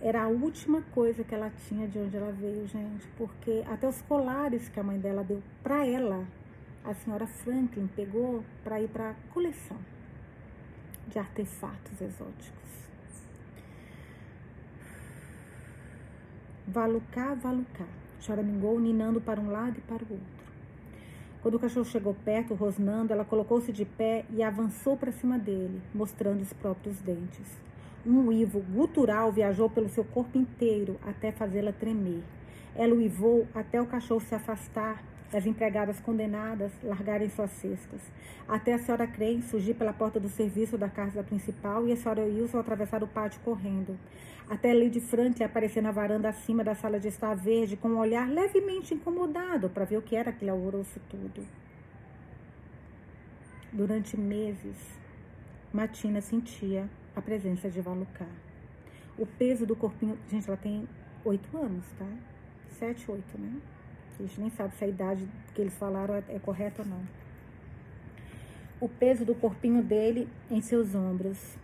[0.00, 4.02] Era a última coisa que ela tinha de onde ela veio, gente, porque até os
[4.02, 6.26] colares que a mãe dela deu para ela,
[6.84, 9.78] a senhora Franklin pegou para ir para coleção
[11.08, 12.56] de artefatos exóticos.
[16.68, 17.86] Valucá, valucá,
[18.20, 20.46] choramingou, ninando para um lado e para o outro.
[21.40, 25.80] Quando o cachorro chegou perto, rosnando, ela colocou-se de pé e avançou para cima dele,
[25.94, 27.65] mostrando os próprios dentes.
[28.06, 32.22] Um uivo gutural viajou pelo seu corpo inteiro até fazê-la tremer.
[32.76, 38.00] Ela uivou até o cachorro se afastar as empregadas condenadas largarem suas cestas.
[38.46, 42.22] Até a senhora Crane surgir pela porta do serviço da casa principal e a senhora
[42.22, 43.98] Wilson atravessar o pátio correndo.
[44.48, 48.28] Até Lady Franklin aparecer na varanda acima da sala de estar verde com um olhar
[48.28, 51.44] levemente incomodado para ver o que era aquele alvoroço tudo.
[53.72, 54.76] Durante meses,
[55.72, 58.28] Matina sentia a presença de Valucar.
[59.18, 60.18] O peso do corpinho.
[60.30, 60.86] Gente, ela tem
[61.24, 62.06] oito anos, tá?
[62.78, 63.58] Sete, oito, né?
[64.18, 67.02] A gente nem sabe se a idade que eles falaram é, é correta ou não.
[68.78, 71.56] O peso do corpinho dele em seus ombros.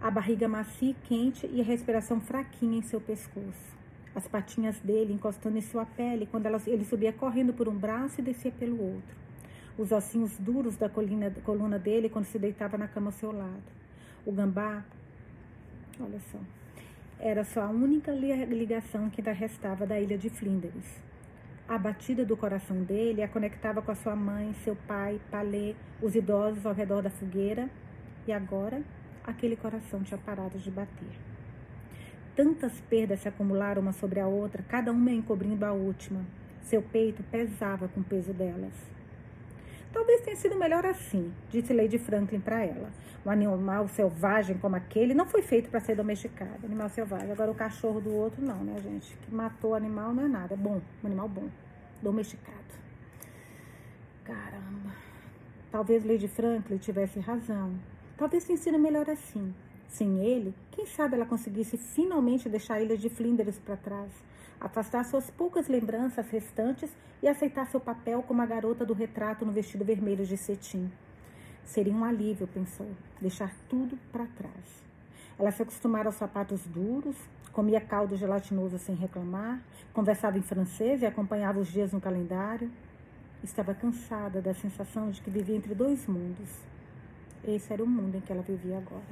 [0.00, 3.74] A barriga macia e quente e a respiração fraquinha em seu pescoço.
[4.14, 8.20] As patinhas dele encostando em sua pele quando ela, ele subia correndo por um braço
[8.20, 9.23] e descia pelo outro.
[9.76, 13.62] Os ossinhos duros da colina, coluna dele quando se deitava na cama ao seu lado.
[14.24, 14.84] O gambá,
[16.00, 16.38] olha só,
[17.18, 21.02] era só a única ligação que ainda restava da ilha de Flinders.
[21.66, 26.14] A batida do coração dele a conectava com a sua mãe, seu pai, Palê, os
[26.14, 27.70] idosos ao redor da fogueira,
[28.26, 28.82] e agora
[29.24, 31.18] aquele coração tinha parado de bater.
[32.36, 36.20] Tantas perdas se acumularam uma sobre a outra, cada uma encobrindo a última.
[36.62, 38.74] Seu peito pesava com o peso delas.
[39.94, 42.90] Talvez tenha sido melhor assim, disse Lady Franklin para ela.
[43.24, 46.66] Um animal selvagem como aquele não foi feito para ser domesticado.
[46.66, 47.30] Animal selvagem.
[47.30, 49.16] Agora o cachorro do outro não, né, gente?
[49.16, 50.54] Que matou o animal não é nada.
[50.54, 50.82] É bom.
[51.02, 51.48] Um animal bom.
[52.02, 52.74] Domesticado.
[54.24, 54.96] Caramba.
[55.70, 57.78] Talvez Lady Franklin tivesse razão.
[58.16, 59.54] Talvez tenha sido melhor assim.
[59.86, 64.10] Sem ele, quem sabe ela conseguisse finalmente deixar a ilha de Flinders para trás,
[64.64, 66.90] afastar suas poucas lembranças restantes
[67.22, 70.90] e aceitar seu papel como a garota do retrato no vestido vermelho de cetim.
[71.66, 74.82] Seria um alívio, pensou, deixar tudo para trás.
[75.38, 77.14] Ela se acostumara aos sapatos duros,
[77.52, 79.60] comia caldo gelatinoso sem reclamar,
[79.92, 82.70] conversava em francês e acompanhava os dias no calendário.
[83.42, 86.48] Estava cansada da sensação de que vivia entre dois mundos.
[87.46, 89.02] Esse era o mundo em que ela vivia agora.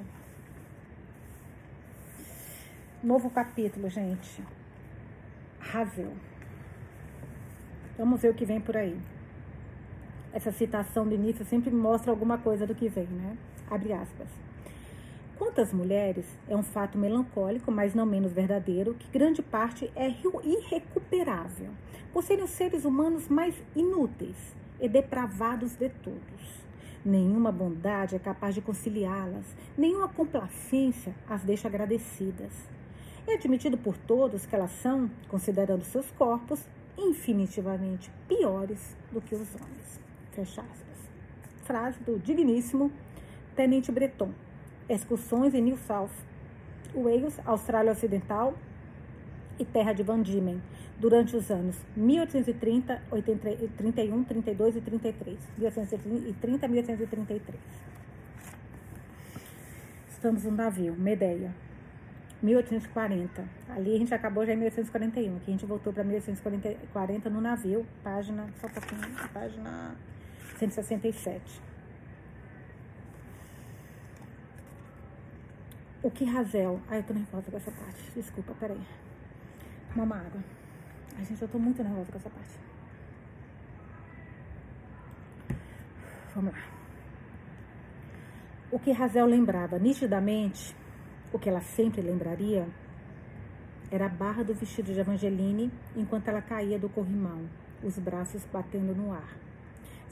[3.02, 4.42] Novo capítulo, gente.
[5.62, 6.12] Ravel.
[7.96, 8.98] Vamos ver o que vem por aí
[10.32, 13.36] essa citação do início sempre mostra alguma coisa do que vem, né?
[13.70, 14.28] Abre aspas.
[15.36, 21.70] Quantas mulheres é um fato melancólico, mas não menos verdadeiro, que grande parte é irrecuperável,
[22.12, 24.36] por serem os seres humanos mais inúteis
[24.80, 26.62] e depravados de todos.
[27.04, 29.44] Nenhuma bondade é capaz de conciliá-las,
[29.76, 32.52] nenhuma complacência as deixa agradecidas.
[33.26, 36.66] É admitido por todos que elas são, considerando seus corpos,
[36.98, 40.00] infinitivamente piores do que os homens.
[40.32, 41.10] Fecha aspas.
[41.62, 42.90] Frase do digníssimo
[43.54, 44.30] Tenente Breton.
[44.88, 46.10] Excursões em New South
[46.94, 48.54] Wales, Austrália Ocidental
[49.58, 50.60] e terra de Van Diemen,
[50.98, 53.02] durante os anos 1830,
[53.76, 55.38] 31, 32 e 33.
[55.58, 57.60] 1830 1833.
[60.10, 61.54] Estamos no navio, Medeia.
[62.42, 63.44] 1840.
[63.68, 65.36] Ali a gente acabou já em 1841.
[65.36, 67.86] Aqui a gente voltou para 1840 no navio.
[68.02, 69.96] Página, só um pouquinho, página
[70.58, 71.62] 167.
[76.02, 76.80] O que Razel.
[76.88, 78.10] Ai, eu tô nervosa com essa parte.
[78.14, 78.80] Desculpa, peraí.
[79.92, 80.44] Tomar uma água.
[81.16, 82.58] Ai, gente, eu tô muito nervosa com essa parte.
[86.34, 86.72] Vamos lá.
[88.72, 90.74] O que Razel lembrava nitidamente,
[91.32, 92.66] o que ela sempre lembraria,
[93.90, 97.48] era a barra do vestido de Evangeline enquanto ela caía do corrimão,
[97.82, 99.42] os braços batendo no ar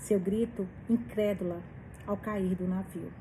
[0.00, 1.60] seu grito incrédula
[2.06, 3.12] ao cair do navio.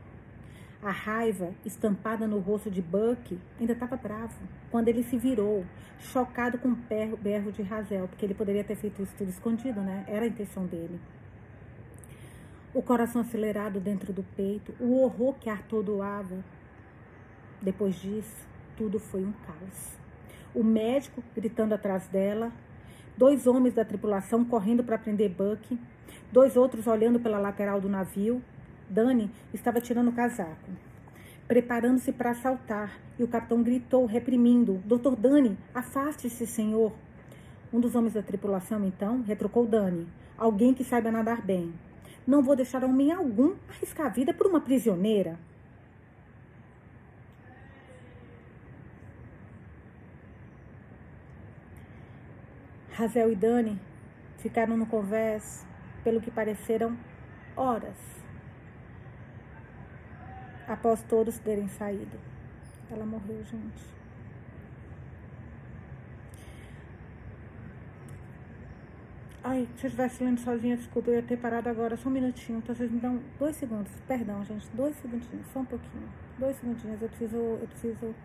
[0.81, 4.35] A raiva estampada no rosto de Buck ainda estava bravo
[4.71, 5.65] quando ele se virou,
[5.99, 6.75] chocado com o
[7.19, 10.05] berro, de Razel, porque ele poderia ter feito isso tudo escondido, né?
[10.07, 10.99] Era a intenção dele.
[12.73, 16.37] O coração acelerado dentro do peito, o horror que atordoava.
[17.61, 19.97] Depois disso, tudo foi um caos.
[20.53, 22.51] O médico gritando atrás dela,
[23.17, 25.77] dois homens da tripulação correndo para prender Buck,
[26.31, 28.41] Dois outros olhando pela lateral do navio.
[28.87, 30.69] Dani estava tirando o casaco,
[31.47, 36.93] preparando-se para assaltar, e o capitão gritou, reprimindo: Doutor Dani, afaste-se, senhor.
[37.73, 41.73] Um dos homens da tripulação, então, retrucou Dani: Alguém que saiba nadar bem.
[42.27, 45.39] Não vou deixar homem algum arriscar a vida por uma prisioneira.
[52.99, 53.79] Razel e Dani
[54.39, 55.65] ficaram no conversa,
[56.03, 56.97] pelo que pareceram
[57.55, 57.95] horas
[60.67, 62.19] após todos terem saído.
[62.91, 63.99] Ela morreu, gente.
[69.41, 72.57] Ai, se eu estivesse lendo sozinha, desculpa, eu ia ter parado agora, só um minutinho.
[72.57, 73.93] Então vocês me dão dois segundos.
[74.09, 76.09] Perdão, gente, dois segundinhos, só um pouquinho.
[76.37, 78.15] Dois segundinhos, eu preciso, eu preciso.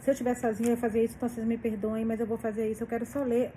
[0.00, 2.38] Se eu estiver sozinha, eu ia fazer isso, então vocês me perdoem, mas eu vou
[2.38, 2.84] fazer isso.
[2.84, 3.52] Eu quero só ler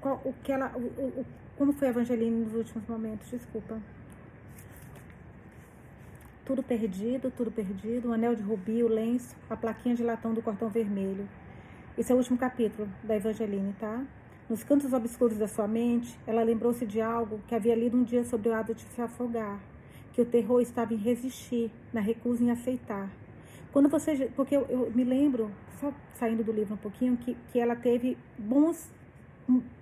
[0.00, 0.72] qual, o que ela.
[0.76, 3.28] O, o, como foi a Evangeline nos últimos momentos?
[3.30, 3.78] Desculpa.
[6.44, 8.08] Tudo perdido, tudo perdido.
[8.08, 11.28] O anel de rubi, o lenço, a plaquinha de latão do cordão vermelho.
[11.98, 14.04] Esse é o último capítulo da Evangeline, tá?
[14.48, 18.24] Nos cantos obscuros da sua mente, ela lembrou-se de algo que havia lido um dia
[18.24, 19.60] sobre o ato de se afogar,
[20.12, 23.08] que o terror estava em resistir, na recusa em aceitar.
[23.72, 27.60] Quando você, porque eu, eu me lembro, só saindo do livro um pouquinho, que, que
[27.60, 28.90] ela teve bons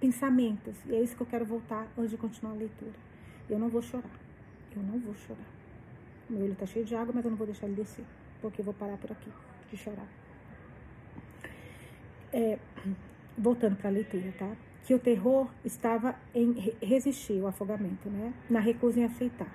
[0.00, 2.94] pensamentos, e é isso que eu quero voltar antes de continuar a leitura.
[3.48, 4.18] Eu não vou chorar,
[4.74, 5.46] eu não vou chorar.
[6.28, 8.04] Meu olho está cheio de água, mas eu não vou deixar ele descer,
[8.40, 9.30] porque eu vou parar por aqui
[9.70, 10.06] de chorar.
[12.32, 12.58] É,
[13.36, 14.56] voltando para a leitura, tá?
[14.84, 16.52] Que o terror estava em
[16.82, 18.32] resistir ao afogamento, né?
[18.48, 19.52] Na recusa em aceitar.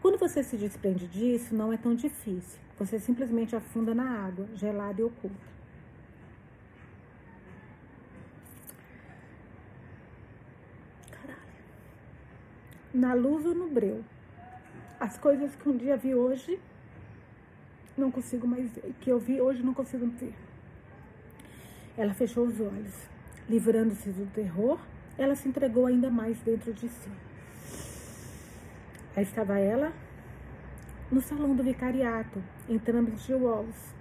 [0.00, 2.58] Quando você se desprende disso, não é tão difícil.
[2.78, 5.59] Você simplesmente afunda na água, gelada e oculta.
[13.00, 14.04] Na luz ou no breu.
[15.00, 16.60] As coisas que um dia vi hoje,
[17.96, 18.92] não consigo mais ver.
[19.00, 20.34] Que eu vi hoje, não consigo ver.
[21.96, 23.08] Ela fechou os olhos.
[23.48, 24.78] Livrando-se do terror,
[25.16, 27.08] ela se entregou ainda mais dentro de si.
[29.16, 29.94] Aí estava ela
[31.10, 33.94] no salão do vicariato, entrando de Walls.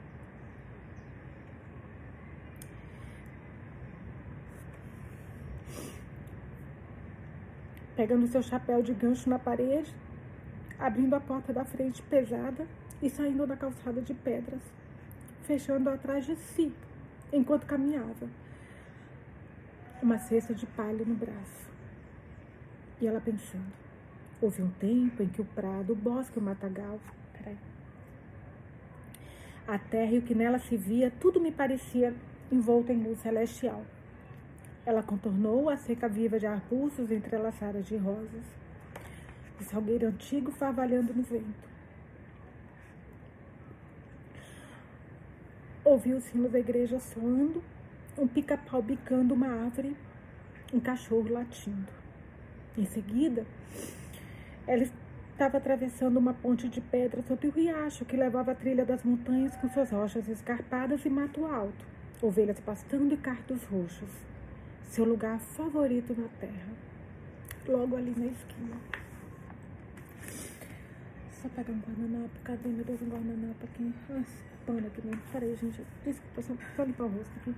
[7.99, 9.93] Pegando seu chapéu de gancho na parede,
[10.79, 12.65] abrindo a porta da frente pesada
[13.01, 14.62] e saindo da calçada de pedras,
[15.43, 16.71] fechando atrás de si
[17.33, 18.29] enquanto caminhava.
[20.01, 21.69] Uma cesta de palha no braço.
[23.01, 23.73] E ela pensando.
[24.41, 27.01] Houve um tempo em que o prado, o bosque, o matagal,
[27.33, 27.57] peraí,
[29.67, 32.15] a terra e o que nela se via, tudo me parecia
[32.49, 33.83] envolto em luz celestial.
[34.89, 38.43] Ela contornou a seca viva de arbustos entrelaçadas de rosas.
[39.62, 41.69] O salgueiro antigo farvalhando no vento.
[45.86, 47.63] Ouvi os sinos da igreja soando,
[48.17, 49.95] um pica-pau bicando uma árvore,
[50.73, 51.93] um cachorro latindo.
[52.75, 53.45] Em seguida,
[54.65, 59.04] ela estava atravessando uma ponte de pedra sobre o riacho que levava a trilha das
[59.04, 61.86] montanhas com suas rochas escarpadas e mato alto,
[62.23, 64.38] ovelhas pastando e cartos roxos.
[64.89, 66.73] Seu lugar favorito na terra.
[67.67, 68.75] Logo ali na esquina.
[71.32, 72.39] Só pegar um guardanapo.
[72.43, 73.93] Cadê, meu Deus, um guardanapo aqui?
[74.10, 75.21] Nossa pano aqui mesmo.
[75.32, 75.84] Peraí, gente.
[76.06, 77.56] Desculpa, só, só limpar o rosto aqui.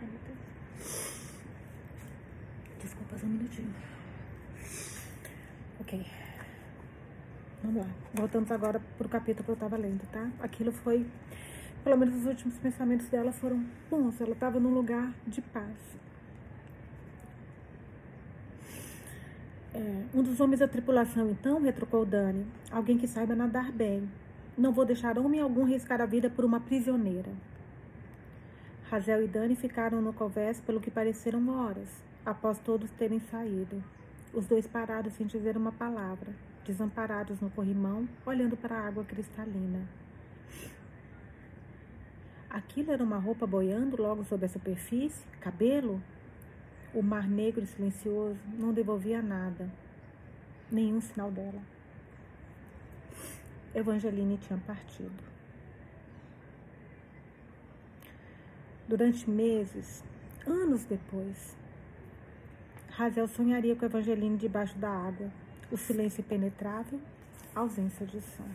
[0.00, 1.30] Ai, meu Deus.
[2.82, 3.74] Desculpa, só um minutinho.
[5.80, 6.06] Ok.
[7.62, 7.90] Vamos lá.
[8.14, 10.30] Voltamos agora pro capítulo que eu tava lendo, tá?
[10.40, 11.06] Aquilo foi...
[11.82, 14.20] Pelo menos os últimos pensamentos dela foram bons.
[14.20, 15.76] Ela tava num lugar de paz.
[19.72, 22.46] É, um dos homens da tripulação, então, retrucou Dani.
[22.70, 24.10] Alguém que saiba nadar bem.
[24.58, 27.30] Não vou deixar homem algum riscar a vida por uma prisioneira.
[28.90, 31.88] Razel e Dani ficaram no convés pelo que pareceram horas,
[32.26, 33.82] após todos terem saído.
[34.34, 36.34] Os dois pararam sem dizer uma palavra,
[36.66, 39.88] desamparados no corrimão, olhando para a água cristalina.
[42.50, 45.24] Aquilo era uma roupa boiando logo sobre a superfície?
[45.40, 46.02] Cabelo?
[46.92, 49.70] O mar negro e silencioso não devolvia nada,
[50.68, 51.62] nenhum sinal dela.
[53.72, 55.22] Evangeline tinha partido.
[58.88, 60.02] Durante meses,
[60.44, 61.56] anos depois,
[62.90, 65.30] Razel sonharia com Evangeline debaixo da água,
[65.70, 67.00] o silêncio impenetrável,
[67.54, 68.48] ausência de som.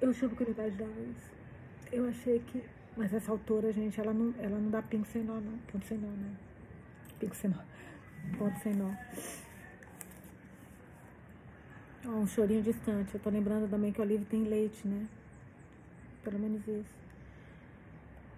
[0.00, 1.33] Eu juro que ele vai dar isso.
[1.94, 2.60] Eu achei que.
[2.96, 5.56] Mas essa autora, gente, ela não, ela não dá pingo sem nó, não.
[5.70, 6.36] Ponto sem nó, não.
[7.20, 7.62] Pingo sem nó.
[8.36, 8.90] Ponto sem nó.
[12.04, 13.14] Oh, um chorinho distante.
[13.14, 15.06] Eu tô lembrando também que o livro tem leite, né?
[16.24, 16.96] Pelo menos isso.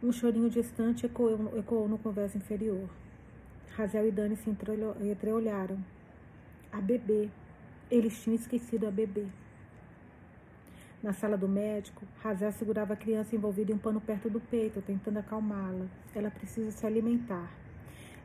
[0.03, 2.91] Um chorinho distante ecoou, ecoou no converso inferior.
[3.75, 5.83] Razel e Dani se entreolharam.
[6.71, 7.31] A bebê.
[7.91, 9.27] Eles tinham esquecido a bebê.
[11.07, 14.83] Na sala do médico, Razel segurava a criança envolvida em um pano perto do peito,
[14.83, 15.87] tentando acalmá-la.
[16.13, 17.49] Ela precisa se alimentar.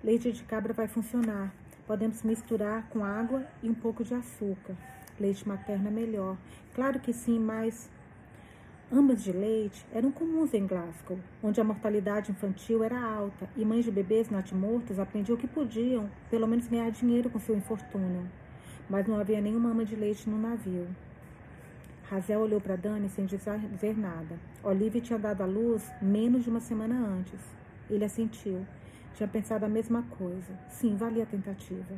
[0.04, 1.54] Leite de cabra vai funcionar.
[1.86, 4.76] Podemos misturar com água e um pouco de açúcar
[5.20, 6.36] leite materno é melhor.
[6.74, 7.88] Claro que sim, mas
[8.92, 13.86] ambas de leite eram comuns em Glasgow, onde a mortalidade infantil era alta e mães
[13.86, 18.28] de bebês natimortos aprendiam que podiam, pelo menos, ganhar dinheiro com seu infortúnio.
[18.90, 20.88] Mas não havia nenhuma ama de leite no navio.
[22.12, 24.38] Razel olhou para Dani sem dizer nada.
[24.62, 27.40] Olivia tinha dado à luz menos de uma semana antes.
[27.90, 28.66] Ele assentiu.
[29.14, 30.54] Tinha pensado a mesma coisa.
[30.68, 31.96] Sim, valia a tentativa.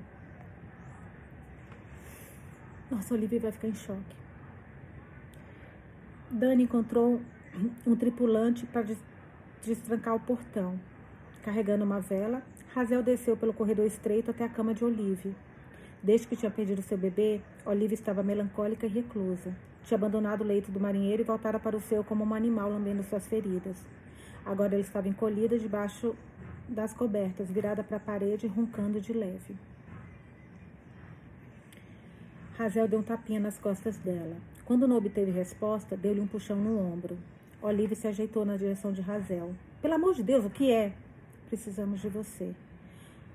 [2.91, 4.15] Nossa, Olivia vai ficar em choque.
[6.29, 7.19] Dani encontrou
[7.83, 8.85] um tripulante para
[9.63, 10.79] destrancar o portão.
[11.41, 12.43] Carregando uma vela,
[12.75, 15.35] Razel desceu pelo corredor estreito até a cama de Olive.
[16.03, 19.72] Desde que tinha perdido seu bebê, Olive estava melancólica e reclusa.
[19.83, 23.03] Tinha abandonado o leito do marinheiro e voltara para o seu como um animal lambendo
[23.03, 23.77] suas feridas.
[24.45, 26.15] Agora ela estava encolhida debaixo
[26.67, 29.55] das cobertas, virada para a parede, roncando de leve.
[32.57, 34.37] Razel deu um tapinha nas costas dela.
[34.63, 37.17] Quando não obteve resposta, deu-lhe um puxão no ombro.
[37.61, 39.55] Olive se ajeitou na direção de Razel.
[39.81, 40.93] Pelo amor de Deus, o que é?
[41.47, 42.53] Precisamos de você.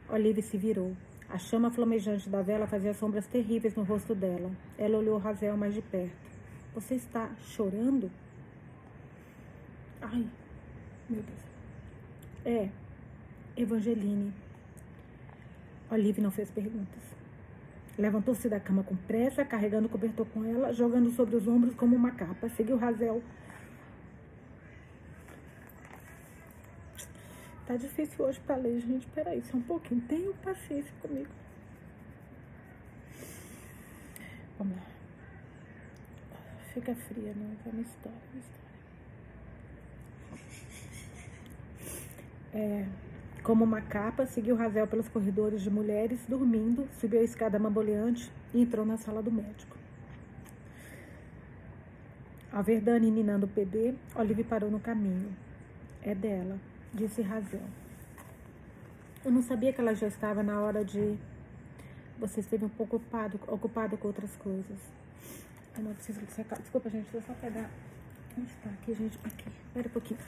[0.09, 0.97] Olive se virou.
[1.29, 4.51] A chama flamejante da vela fazia sombras terríveis no rosto dela.
[4.79, 6.28] Ela olhou Razel mais de perto.
[6.75, 8.11] Você está chorando?
[10.01, 10.27] Ai,
[11.09, 11.41] meu Deus.
[12.45, 12.71] É,
[13.57, 14.33] Evangeline.
[15.91, 17.03] Olive não fez perguntas.
[17.99, 21.97] Levantou-se da cama com pressa, carregando o cobertor com ela, jogando sobre os ombros como
[21.97, 22.49] uma capa.
[22.51, 23.23] Seguiu Razel.
[27.67, 29.07] Tá difícil hoje para ler, gente.
[29.09, 30.01] Peraí, só um pouquinho.
[30.03, 31.29] Tenham paciência comigo.
[34.59, 34.98] Vamos lá.
[36.79, 37.51] Fica fria, não.
[37.67, 38.69] É uma história, uma história.
[42.55, 42.87] É.
[43.43, 48.63] Como uma capa, seguiu Razel pelos corredores de mulheres, dormindo, subiu a escada mamboleante e
[48.63, 49.77] entrou na sala do médico.
[52.53, 55.35] Ao ver Dani ninando o bebê, Olive parou no caminho.
[56.01, 56.61] É dela,
[56.95, 57.61] disse Razel.
[59.25, 61.19] Eu não sabia que ela já estava na hora de.
[62.21, 64.98] Você esteve um pouco ocupado, ocupado com outras coisas.
[65.79, 66.59] Não preciso secar.
[66.59, 67.71] Desculpa, gente, vou só pegar.
[68.37, 69.19] Onde está aqui, gente?
[69.25, 69.49] Aqui.
[69.67, 70.21] Espera um pouquinho.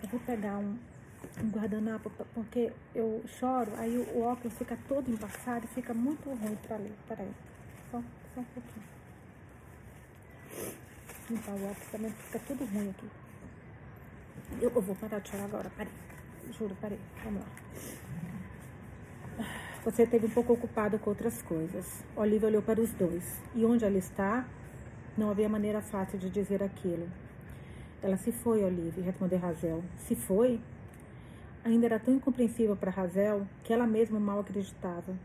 [0.00, 0.78] Só vou pegar um,
[1.42, 6.56] um guardanapo, porque eu choro, aí o, óculos fica todo embaçado e fica muito ruim
[6.56, 6.92] para ler.
[7.08, 7.32] Peraí,
[7.90, 8.02] só,
[8.34, 8.86] só um pouquinho.
[11.30, 13.10] Limpar o óculos também fica tudo ruim aqui.
[14.60, 15.92] Eu, eu vou parar de chorar agora, peraí.
[16.52, 17.00] Juro, peraí.
[17.24, 17.48] Vamos lá.
[19.88, 22.04] Você esteve um pouco ocupado com outras coisas.
[22.14, 23.42] Olivia olhou para os dois.
[23.54, 24.46] E onde ela está?
[25.16, 27.08] Não havia maneira fácil de dizer aquilo.
[28.02, 29.82] Ela se foi, Olive, respondeu Razel.
[29.96, 30.60] Se foi?
[31.64, 35.16] Ainda era tão incompreensível para Razel que ela mesma mal acreditava.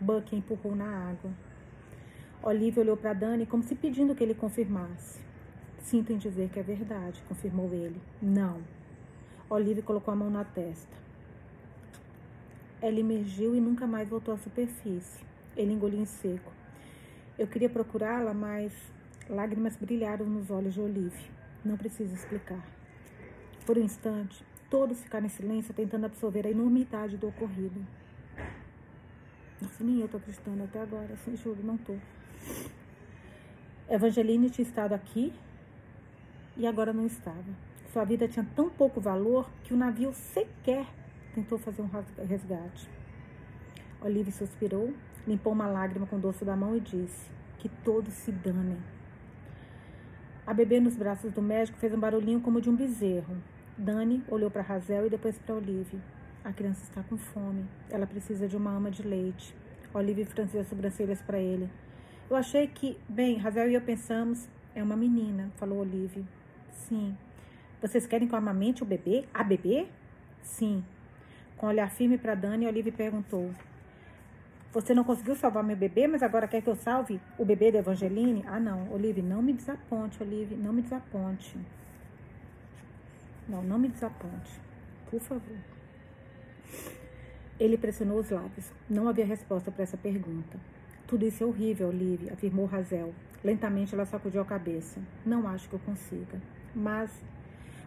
[0.00, 1.30] Buck empurrou na água.
[2.42, 5.20] Olive olhou para Dani como se pedindo que ele confirmasse.
[5.82, 8.00] Sinto em dizer que é verdade, confirmou ele.
[8.22, 8.62] Não.
[9.50, 11.09] Olive colocou a mão na testa.
[12.82, 15.24] Ela emergiu e nunca mais voltou à superfície.
[15.56, 16.52] Ele engoliu em seco.
[17.38, 18.72] Eu queria procurá-la, mas
[19.28, 21.30] lágrimas brilharam nos olhos de Olive.
[21.64, 22.64] Não preciso explicar.
[23.66, 27.84] Por um instante, todos ficaram em silêncio, tentando absorver a enormidade do ocorrido.
[29.60, 31.94] Nossa, nem eu tô acreditando até agora, assim, juro, não tô.
[33.88, 35.32] Evangeline tinha estado aqui
[36.56, 37.44] e agora não estava.
[37.92, 40.86] Sua vida tinha tão pouco valor que o navio sequer
[41.34, 41.90] tentou fazer um
[42.26, 42.88] resgate.
[44.02, 44.92] Olive suspirou,
[45.26, 48.78] limpou uma lágrima com o da mão e disse: Que todos se danem.
[50.46, 53.36] A bebê nos braços do médico fez um barulhinho como de um bezerro.
[53.76, 56.00] Dani olhou para Razel e depois para Olive.
[56.42, 57.66] A criança está com fome.
[57.88, 59.54] Ela precisa de uma ama de leite.
[59.92, 61.68] Olive franziu as sobrancelhas para ele.
[62.28, 66.24] Eu achei que, bem, Razel e eu pensamos, é uma menina, falou Olive.
[66.72, 67.16] Sim.
[67.80, 69.24] Vocês querem que eu amamente o bebê?
[69.32, 69.86] A bebê?
[70.42, 70.84] Sim.
[71.60, 73.50] Com um olhar firme para Dani, Olive perguntou:
[74.72, 77.80] você não conseguiu salvar meu bebê, mas agora quer que eu salve o bebê da
[77.80, 78.42] Evangeline?
[78.46, 78.90] Ah, não.
[78.90, 80.54] Olive, não me desaponte, Olive.
[80.54, 81.54] Não me desaponte.
[83.46, 84.58] Não, não me desaponte.
[85.10, 85.58] Por favor.
[87.58, 88.72] Ele pressionou os lábios.
[88.88, 90.58] Não havia resposta para essa pergunta.
[91.06, 93.12] Tudo isso é horrível, Olive, afirmou Razel.
[93.44, 94.98] Lentamente ela sacudiu a cabeça.
[95.26, 96.40] Não acho que eu consiga.
[96.74, 97.10] Mas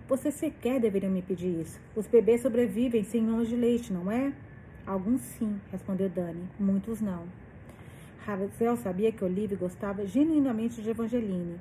[0.07, 1.79] você sequer deveria me pedir isso.
[1.95, 4.33] Os bebês sobrevivem sem mãos de leite, não é?
[4.85, 7.23] Alguns sim, respondeu Dani, muitos não.
[8.25, 11.59] Razel sabia que Olive gostava genuinamente de Evangeline.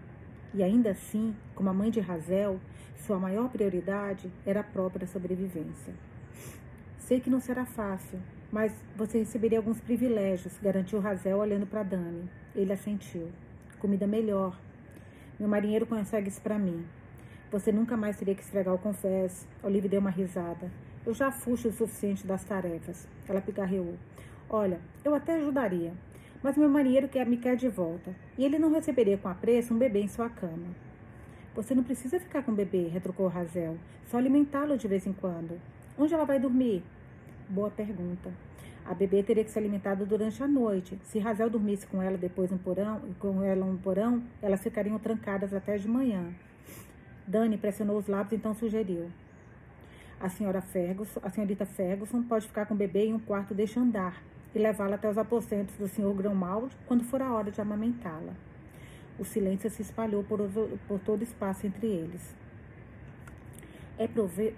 [0.54, 2.60] E ainda assim, como a mãe de Razel,
[2.96, 5.94] sua maior prioridade era a própria sobrevivência.
[6.98, 8.18] Sei que não será fácil,
[8.50, 12.28] mas você receberia alguns privilégios, garantiu Razel olhando para Dani.
[12.54, 13.28] Ele assentiu.
[13.78, 14.58] Comida melhor.
[15.38, 16.84] Meu marinheiro consegue isso para mim.
[17.52, 19.46] Você nunca mais teria que esfregar o confesso.
[19.62, 20.70] Olive deu uma risada.
[21.04, 23.06] Eu já fujo o suficiente das tarefas.
[23.28, 23.94] Ela pigarreou.
[24.48, 25.92] Olha, eu até ajudaria,
[26.42, 28.16] mas meu marinheiro quer me quer de volta.
[28.38, 30.74] E ele não receberia com apreço um bebê em sua cama.
[31.54, 33.76] Você não precisa ficar com o bebê, retrucou Razel.
[34.06, 35.60] Só alimentá-lo de vez em quando.
[35.98, 36.82] Onde ela vai dormir?
[37.50, 38.32] Boa pergunta.
[38.86, 40.98] A bebê teria que ser alimentada durante a noite.
[41.04, 45.52] Se Razel dormisse com ela depois no porão, com ela no porão, elas ficariam trancadas
[45.52, 46.32] até de manhã.
[47.32, 49.10] Dani pressionou os lábios, então sugeriu:
[50.20, 53.80] A senhora Ferguson, a senhorita Ferguson pode ficar com o bebê em um quarto deixa
[53.80, 54.22] andar
[54.54, 58.34] e levá-la até os aposentos do senhor Grãomaldi quando for a hora de amamentá-la.
[59.18, 60.40] O silêncio se espalhou por,
[60.86, 62.34] por todo o espaço entre eles.
[63.98, 64.06] É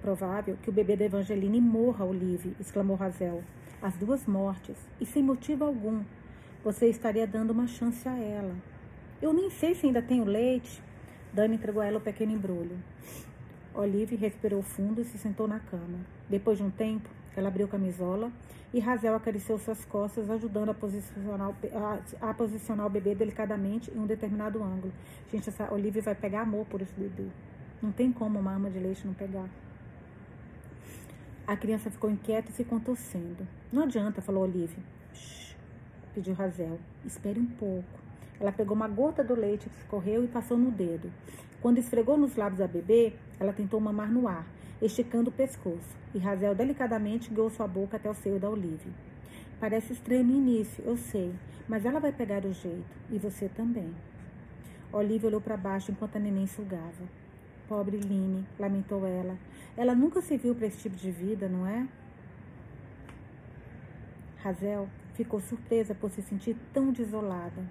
[0.01, 3.45] provável que o bebê da Evangeline morra, Olive, exclamou Razel.
[3.81, 6.03] As duas mortes, e sem motivo algum.
[6.65, 8.55] Você estaria dando uma chance a ela.
[9.23, 10.83] Eu nem sei se ainda tenho leite.
[11.35, 12.79] Dani entregou a ela o pequeno embrulho.
[13.75, 15.99] Olive respirou fundo e se sentou na cama.
[16.31, 18.31] Depois de um tempo, ela abriu a camisola
[18.73, 21.53] e Razel acariciou suas costas, ajudando a posicionar,
[22.21, 24.93] a, a posicionar o bebê delicadamente em um determinado ângulo.
[25.33, 27.27] Gente, essa Olivia vai pegar amor por esse bebê.
[27.83, 29.49] Não tem como uma ama de leite não pegar.
[31.47, 33.47] A criança ficou inquieta e se contorcendo.
[33.73, 34.83] Não adianta, falou Olivia.
[35.13, 35.57] Shh,
[36.15, 36.79] pediu Razel.
[37.05, 38.04] Espere um pouco.
[38.41, 41.11] Ela pegou uma gota do leite que escorreu e passou no dedo.
[41.61, 44.47] Quando esfregou nos lábios da bebê, ela tentou mamar no ar,
[44.83, 48.93] esticando o pescoço, e Razel delicadamente guiou sua boca até o seio da Olivia.
[49.59, 51.35] Parece estranho no início, eu sei,
[51.69, 53.95] mas ela vai pegar o jeito, e você também.
[54.93, 57.05] Olivia olhou para baixo enquanto a neném sugava.
[57.69, 59.39] Pobre Line, lamentou ela.
[59.77, 61.89] Ela nunca se viu para esse tipo de vida, não é?
[64.43, 67.63] Razel ficou surpresa por se sentir tão desolada.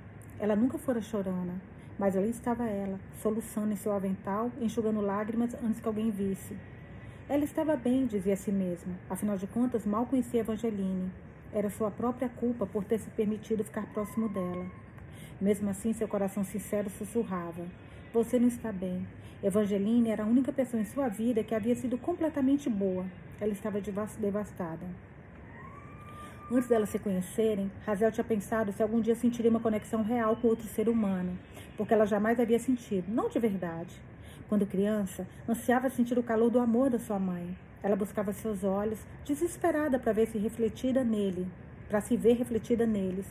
[0.43, 1.53] Ela nunca fora chorona,
[1.97, 6.57] mas ali estava ela, soluçando em seu avental, enxugando lágrimas antes que alguém visse.
[7.29, 8.93] Ela estava bem, dizia a si mesma.
[9.09, 11.09] Afinal de contas, mal conhecia Evangeline.
[11.53, 14.65] Era sua própria culpa por ter se permitido ficar próximo dela.
[15.39, 17.65] Mesmo assim, seu coração sincero sussurrava:
[18.13, 19.07] Você não está bem.
[19.41, 23.05] Evangeline era a única pessoa em sua vida que havia sido completamente boa.
[23.39, 24.85] Ela estava devastada.
[26.51, 30.47] Antes delas se conhecerem, Razel tinha pensado se algum dia sentiria uma conexão real com
[30.47, 31.37] outro ser humano,
[31.77, 33.95] porque ela jamais havia sentido, não de verdade.
[34.49, 37.57] Quando criança, ansiava sentir o calor do amor da sua mãe.
[37.81, 41.47] Ela buscava seus olhos, desesperada para ver se refletida nele,
[41.89, 43.25] para se ver refletida neles.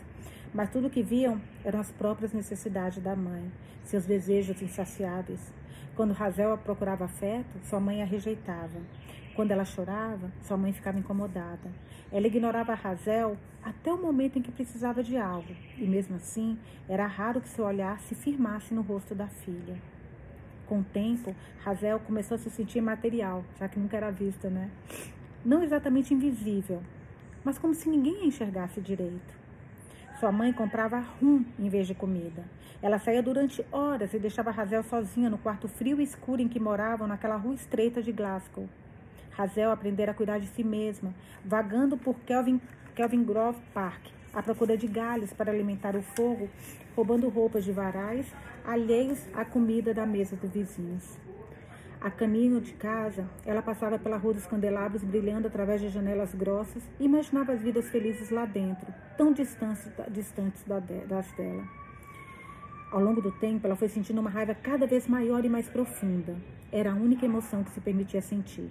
[0.53, 3.51] Mas tudo o que viam eram as próprias necessidades da mãe,
[3.85, 5.53] seus desejos insaciáveis.
[5.95, 8.81] Quando Razel procurava afeto, sua mãe a rejeitava.
[9.35, 11.71] Quando ela chorava, sua mãe ficava incomodada.
[12.13, 17.07] Ela ignorava Razel até o momento em que precisava de algo, e mesmo assim, era
[17.07, 19.77] raro que seu olhar se firmasse no rosto da filha.
[20.67, 24.71] Com o tempo, Razel começou a se sentir material, já que nunca era vista, né?
[25.45, 26.83] Não exatamente invisível,
[27.43, 29.43] mas como se ninguém a enxergasse direito.
[30.21, 32.45] Sua mãe comprava rum em vez de comida.
[32.83, 36.61] Ela saía durante horas e deixava Razel sozinha no quarto frio e escuro em que
[36.61, 38.69] moravam naquela rua estreita de Glasgow.
[39.33, 41.15] Razel aprendera a cuidar de si mesma,
[41.45, 42.61] vagando por Kelvin,
[42.95, 44.03] Kelvin Grove Park,
[44.33, 46.49] à procura de galhos para alimentar o fogo,
[46.95, 48.27] roubando roupas de varais
[48.65, 51.19] alheios à comida da mesa dos vizinhos.
[52.01, 56.83] A caminho de casa, ela passava pela Rua dos Candelabros, brilhando através de janelas grossas,
[56.99, 61.65] e imaginava as vidas felizes lá dentro, tão distantes, distantes das dela.
[62.91, 66.37] Ao longo do tempo, ela foi sentindo uma raiva cada vez maior e mais profunda.
[66.73, 68.71] Era a única emoção que se permitia sentir.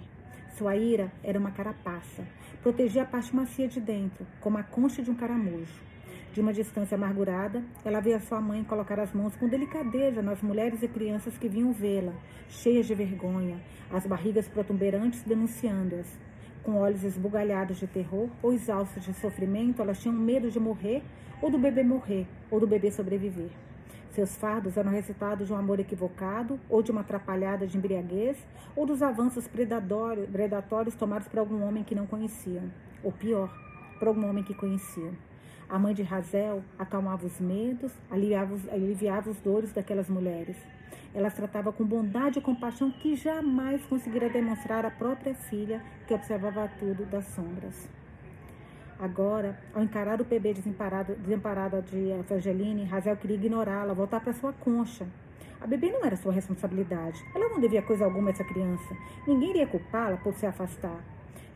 [0.62, 2.24] Sua ira era uma carapaça.
[2.62, 5.82] Protegia a parte macia de dentro, como a concha de um caramujo.
[6.32, 10.80] De uma distância amargurada, ela via sua mãe colocar as mãos com delicadeza nas mulheres
[10.80, 12.14] e crianças que vinham vê-la,
[12.48, 13.60] cheias de vergonha,
[13.90, 16.06] as barrigas protuberantes denunciando-as.
[16.62, 21.02] Com olhos esbugalhados de terror ou exaustos de sofrimento, elas tinham medo de morrer,
[21.42, 23.50] ou do bebê morrer, ou do bebê sobreviver.
[24.12, 28.36] Seus fardos eram resultado de um amor equivocado, ou de uma atrapalhada de embriaguez,
[28.76, 32.62] ou dos avanços predatórios tomados por algum homem que não conhecia.
[33.02, 33.50] Ou pior,
[33.98, 35.10] por algum homem que conhecia.
[35.66, 40.58] A mãe de Razel acalmava os medos, aliviava os, aliviava os dores daquelas mulheres.
[41.14, 46.12] Ela as tratava com bondade e compaixão que jamais conseguira demonstrar à própria filha que
[46.12, 47.88] observava tudo das sombras.
[49.02, 54.52] Agora, ao encarar o bebê desemparado, desemparada de Evangeline, Razel queria ignorá-la, voltar para sua
[54.52, 55.08] concha.
[55.60, 57.20] A bebê não era sua responsabilidade.
[57.34, 58.96] Ela não devia coisa alguma a essa criança.
[59.26, 61.00] Ninguém iria culpá-la por se afastar.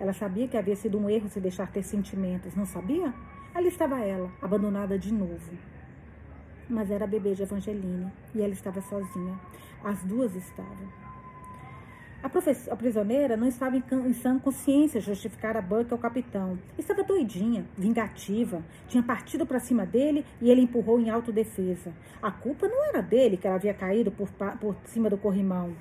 [0.00, 3.14] Ela sabia que havia sido um erro se deixar ter sentimentos, não sabia?
[3.54, 5.56] Ali estava ela, abandonada de novo.
[6.68, 9.38] Mas era a bebê de Evangeline e ela estava sozinha.
[9.84, 11.05] As duas estavam.
[12.26, 16.58] A, a prisioneira não estava em, em sã consciência justificar a Buck ao capitão.
[16.76, 21.92] Estava doidinha, vingativa, tinha partido para cima dele e ele empurrou em autodefesa.
[22.20, 24.28] A culpa não era dele que ela havia caído por,
[24.60, 25.76] por cima do corrimão.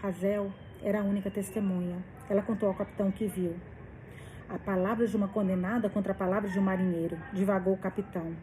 [0.00, 0.50] Razel
[0.82, 1.98] era a única testemunha.
[2.30, 3.54] Ela contou ao capitão que viu.
[4.48, 8.34] A palavra de uma condenada contra a palavra de um marinheiro, divagou o capitão.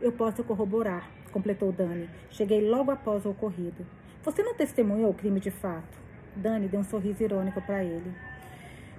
[0.00, 2.10] Eu posso corroborar, completou Dani.
[2.28, 3.86] Cheguei logo após o ocorrido.
[4.24, 6.05] Você não testemunhou o crime de fato?
[6.36, 8.14] Dani deu um sorriso irônico para ele.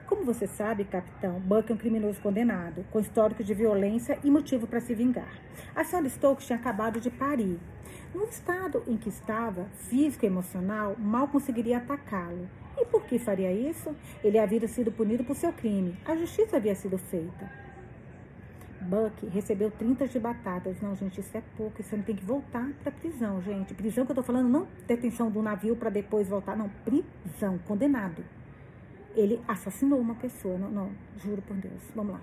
[0.07, 4.65] Como você sabe, capitão, Buck é um criminoso condenado, com histórico de violência e motivo
[4.65, 5.33] para se vingar.
[5.75, 7.59] A senhora Stokes tinha acabado de parir.
[8.15, 12.47] No estado em que estava, físico e emocional, mal conseguiria atacá-lo.
[12.77, 13.93] E por que faria isso?
[14.23, 15.97] Ele havia sido punido por seu crime.
[16.05, 17.66] A justiça havia sido feita.
[18.81, 20.79] Buck recebeu 30 de batatas.
[20.81, 21.81] Não, gente, isso é pouco.
[21.81, 23.73] Isso não tem que voltar para prisão, gente.
[23.73, 26.69] Prisão que eu tô falando, não detenção do navio para depois voltar, não.
[26.85, 28.23] Prisão, condenado
[29.17, 30.57] ele assassinou uma pessoa.
[30.57, 31.81] Não, não, juro por Deus.
[31.95, 32.21] Vamos lá.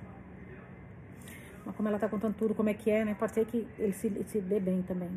[1.66, 3.14] Mas como ela tá contando tudo como é que é, né?
[3.18, 5.10] Pode ser que ele se, se dê bem também.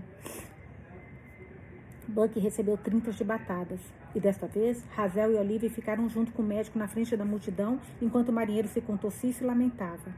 [2.08, 3.80] Buck recebeu 30 de batadas.
[4.16, 7.80] E desta vez, Razel e Olivia ficaram junto com o médico na frente da multidão,
[8.02, 10.12] enquanto o marinheiro se contorcia e se lamentava.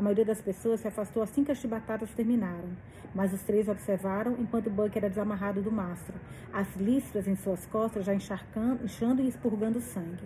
[0.00, 2.70] A maioria das pessoas se afastou assim que as chibatadas terminaram,
[3.14, 6.14] mas os três observaram enquanto Buck era desamarrado do mastro,
[6.50, 10.24] as listras em suas costas já encharcando, inchando e expurgando sangue.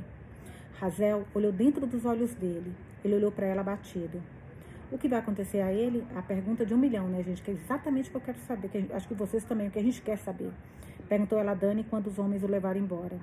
[0.78, 2.72] Razel olhou dentro dos olhos dele.
[3.04, 4.22] Ele olhou para ela abatido.
[4.92, 6.06] O que vai acontecer a ele?
[6.14, 7.42] A pergunta de um milhão, né, gente?
[7.42, 8.68] Que é exatamente o que eu quero saber.
[8.68, 10.52] Que acho que vocês também, o que a gente quer saber.
[11.08, 13.18] Perguntou ela a Dani quando os homens o levaram embora.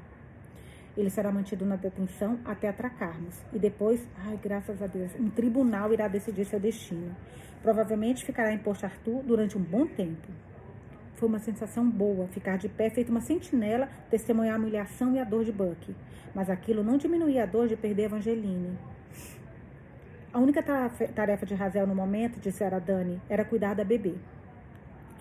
[0.97, 3.35] Ele será mantido na detenção até atracarmos.
[3.53, 7.15] E depois, ai, graças a Deus, um tribunal irá decidir seu destino.
[7.61, 10.27] Provavelmente ficará em Porto Arthur durante um bom tempo.
[11.13, 15.23] Foi uma sensação boa ficar de pé, feito uma sentinela, testemunhar a humilhação e a
[15.23, 15.95] dor de Buck.
[16.33, 18.77] Mas aquilo não diminuía a dor de perder Evangeline.
[20.33, 24.15] A única tarefa de Razel no momento, disse Dani, era cuidar da bebê.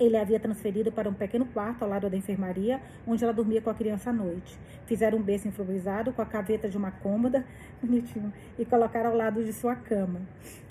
[0.00, 3.60] Ele a havia transferido para um pequeno quarto ao lado da enfermaria, onde ela dormia
[3.60, 4.58] com a criança à noite.
[4.86, 7.44] Fizeram um berço improvisado com a caveta de uma cômoda,
[7.82, 10.22] bonitinho, e colocaram ao lado de sua cama.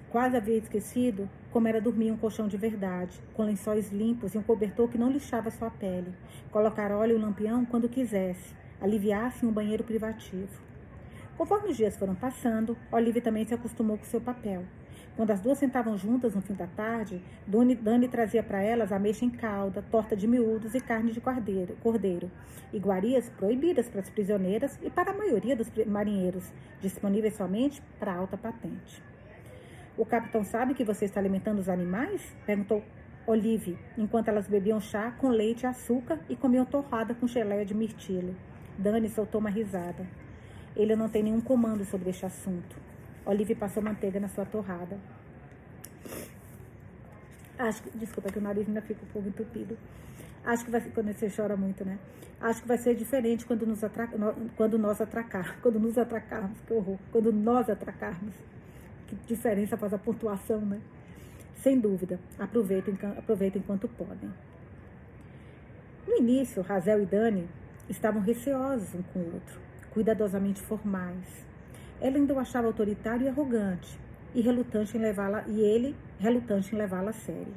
[0.09, 4.41] Quase havia esquecido como era dormir um colchão de verdade, com lençóis limpos e um
[4.41, 6.11] cobertor que não lixava sua pele.
[6.51, 10.59] Colocar óleo e lampião quando quisesse, aliviasse em um banheiro privativo.
[11.37, 14.63] Conforme os dias foram passando, Olivia também se acostumou com seu papel.
[15.15, 19.25] Quando as duas sentavam juntas no fim da tarde, Dani, Dani trazia para elas ameixa
[19.25, 22.31] em calda, torta de miúdos e carne de cordeiro, cordeiro,
[22.71, 28.37] iguarias proibidas para as prisioneiras e para a maioria dos marinheiros, disponíveis somente para alta
[28.37, 29.03] patente.
[29.97, 32.21] O capitão sabe que você está alimentando os animais?
[32.45, 32.81] Perguntou
[33.27, 37.75] Olive, enquanto elas bebiam chá com leite e açúcar e comiam torrada com geleia de
[37.75, 38.33] mirtilo.
[38.77, 40.07] Dani soltou uma risada.
[40.75, 42.88] Ele não tem nenhum comando sobre este assunto.
[43.29, 44.97] Olive passou manteiga na sua torrada.
[47.59, 49.77] Acho que, desculpa, que o nariz ainda fica um pouco entupido.
[50.43, 51.99] Acho que vai quando você chora muito, né?
[52.41, 53.81] Acho que vai ser diferente quando, nos
[54.55, 58.33] quando nós atracar, quando nos atracarmos, que horror, quando nós atracarmos
[59.07, 60.81] que diferença faz a pontuação, né?
[61.61, 64.31] Sem dúvida, aproveitem, aproveitem enquanto podem.
[66.07, 67.47] No início, Razel e Dani
[67.87, 69.59] estavam receosos um com o outro,
[69.91, 71.48] cuidadosamente formais.
[72.01, 73.99] Ela ainda o achava autoritário e arrogante,
[74.33, 77.53] e relutante em levá-la e ele relutante em levá-la a sério.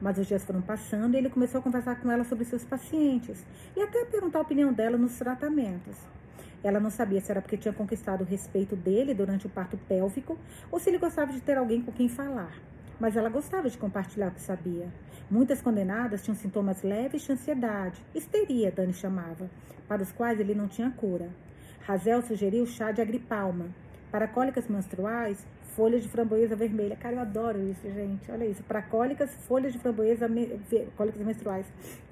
[0.00, 3.44] Mas os dias foram passando e ele começou a conversar com ela sobre seus pacientes
[3.76, 5.96] e até a perguntar a opinião dela nos tratamentos.
[6.62, 10.36] Ela não sabia se era porque tinha conquistado o respeito dele durante o parto pélvico
[10.70, 12.52] ou se ele gostava de ter alguém com quem falar.
[12.98, 14.88] Mas ela gostava de compartilhar o que sabia.
[15.30, 19.50] Muitas condenadas tinham sintomas leves de ansiedade, histeria, Dani chamava,
[19.86, 21.28] para os quais ele não tinha cura.
[21.86, 23.66] Razel sugeriu chá de agripalma.
[24.10, 26.96] Para cólicas menstruais, folhas de framboesa vermelha.
[26.96, 28.28] Cara, eu adoro isso, gente.
[28.28, 28.60] Olha isso.
[28.64, 30.28] Para cólicas, folhas de framboesa,
[30.96, 31.64] cólicas menstruais,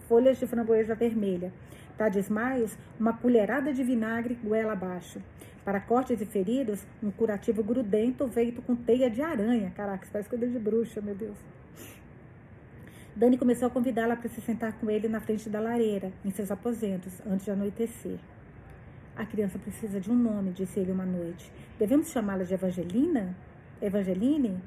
[0.09, 1.53] folhas de framboesa vermelha.
[1.97, 5.21] Para desmaios, uma colherada de vinagre goela abaixo.
[5.65, 9.73] Para cortes e feridos, um curativo grudento feito com teia de aranha.
[9.75, 11.37] Caraca, isso parece coisa de bruxa, meu Deus.
[13.17, 16.53] Dani começou a convidá-la para se sentar com ele na frente da lareira, em seus
[16.53, 18.19] aposentos, antes de anoitecer.
[19.17, 21.51] A criança precisa de um nome, disse ele uma noite.
[21.79, 23.35] Devemos chamá-la de Evangelina?
[23.81, 24.61] Evangeline?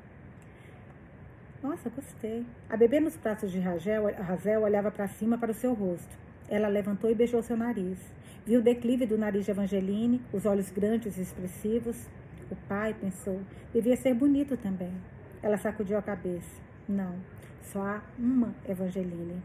[1.62, 2.45] Nossa, gostei.
[2.70, 6.18] A bebê nos braços de Razel, olhava para cima para o seu rosto.
[6.48, 8.00] Ela levantou e beijou seu nariz.
[8.45, 12.08] Viu o declive do nariz de Evangeline, os olhos grandes e expressivos.
[12.50, 13.41] O pai pensou,
[13.74, 14.93] devia ser bonito também.
[15.43, 16.62] Ela sacudiu a cabeça.
[16.88, 17.16] Não,
[17.64, 19.43] só há uma Evangeline.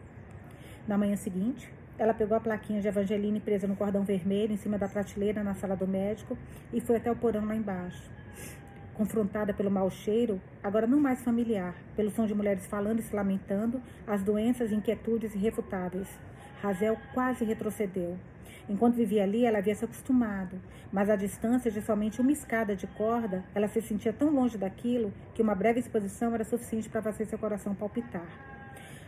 [0.86, 1.68] Na manhã seguinte,
[2.02, 5.54] ela pegou a plaquinha de Evangeline presa no cordão vermelho em cima da prateleira na
[5.54, 6.36] sala do médico
[6.72, 8.10] e foi até o porão lá embaixo.
[8.92, 13.14] Confrontada pelo mau cheiro, agora não mais familiar, pelo som de mulheres falando e se
[13.14, 16.08] lamentando, as doenças e inquietudes irrefutáveis.
[16.60, 18.18] Razel quase retrocedeu.
[18.68, 20.60] Enquanto vivia ali, ela havia se acostumado,
[20.92, 25.12] mas à distância de somente uma escada de corda, ela se sentia tão longe daquilo
[25.34, 28.26] que uma breve exposição era suficiente para fazer seu coração palpitar.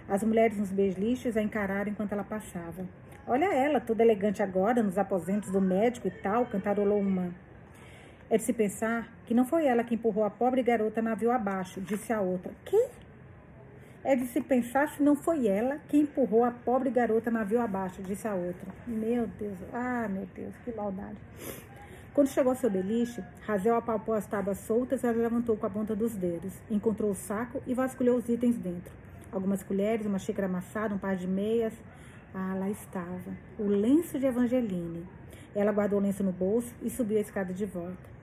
[0.08, 2.86] As mulheres nos beijliches a encararam enquanto ela passava.
[3.26, 7.34] Olha ela, toda elegante agora, nos aposentos do médico e tal, cantarolou uma.
[8.28, 11.80] É de se pensar que não foi ela que empurrou a pobre garota navio abaixo,
[11.80, 12.52] disse a outra.
[12.64, 12.88] Que?
[14.02, 18.02] É de se pensar se não foi ela que empurrou a pobre garota navio abaixo,
[18.02, 18.66] disse a outra.
[18.86, 21.16] Meu Deus, ah, meu Deus, que maldade.
[22.12, 25.70] Quando chegou ao seu beliche, Razel apalpou as tábuas soltas e as levantou com a
[25.70, 26.52] ponta dos dedos.
[26.70, 29.03] Encontrou o saco e vasculhou os itens dentro.
[29.34, 31.72] Algumas colheres, uma xícara amassada, um par de meias.
[32.32, 33.36] Ah, lá estava.
[33.58, 35.04] O lenço de Evangeline.
[35.56, 38.14] Ela guardou o lenço no bolso e subiu a escada de volta.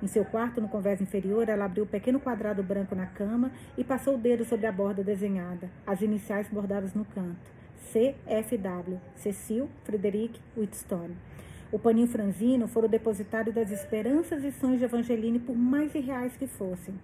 [0.00, 3.50] Em seu quarto, no convés inferior, ela abriu o um pequeno quadrado branco na cama
[3.76, 7.50] e passou o dedo sobre a borda desenhada, as iniciais bordadas no canto.
[7.90, 11.16] CFW, Cecil Frederic Whitstone.
[11.72, 16.36] O paninho franzino fora o depositário das esperanças e sonhos de Evangeline por mais irreais
[16.36, 16.94] que fossem.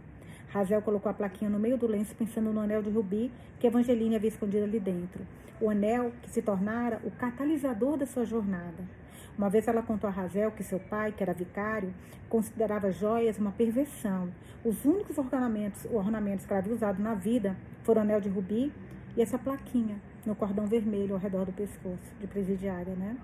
[0.50, 4.16] Razel colocou a plaquinha no meio do lenço pensando no anel de rubi que Evangeline
[4.16, 5.26] havia escondido ali dentro.
[5.60, 8.82] O anel que se tornara o catalisador da sua jornada.
[9.36, 11.92] Uma vez ela contou a Razel que seu pai, que era vicário,
[12.28, 14.28] considerava joias uma perversão.
[14.64, 18.72] Os únicos ornamentos, ornamentos que ela havia usado na vida foram o anel de rubi
[19.16, 23.16] e essa plaquinha no cordão vermelho ao redor do pescoço, de presidiária, né?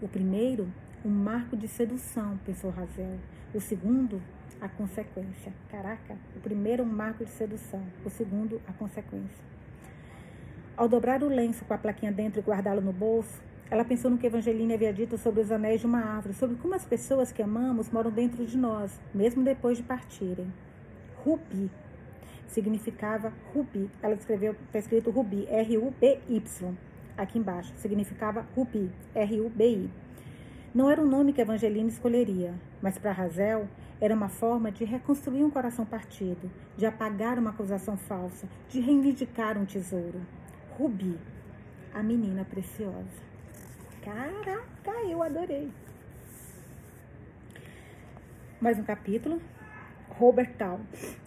[0.00, 0.68] O primeiro,
[1.04, 3.18] um marco de sedução, pensou Razel.
[3.52, 4.22] O segundo,
[4.60, 5.52] a consequência.
[5.70, 7.82] Caraca, o primeiro, um marco de sedução.
[8.04, 9.44] O segundo, a consequência.
[10.76, 14.16] Ao dobrar o lenço com a plaquinha dentro e guardá-lo no bolso, ela pensou no
[14.16, 17.42] que Evangeline havia dito sobre os anéis de uma árvore, sobre como as pessoas que
[17.42, 20.52] amamos moram dentro de nós, mesmo depois de partirem.
[21.24, 21.70] Rubi
[22.48, 23.90] significava rubi.
[24.02, 26.74] Ela escreveu, está escrito rubi, R-U-B-Y,
[27.16, 27.72] aqui embaixo.
[27.76, 29.90] Significava rubi, R-U-B-I.
[30.74, 33.68] Não era um nome que Evangeline escolheria, mas para Razel
[34.00, 39.58] era uma forma de reconstruir um coração partido, de apagar uma acusação falsa, de reivindicar
[39.58, 40.20] um tesouro.
[40.76, 41.18] Rubi,
[41.92, 43.28] a menina preciosa.
[44.02, 45.72] Caraca, eu adorei.
[48.60, 49.40] Mais um capítulo.
[50.10, 50.80] Robert Town,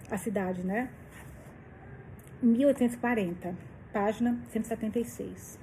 [0.10, 0.90] a cidade, né?
[2.42, 3.56] 1840,
[3.94, 5.60] página 176.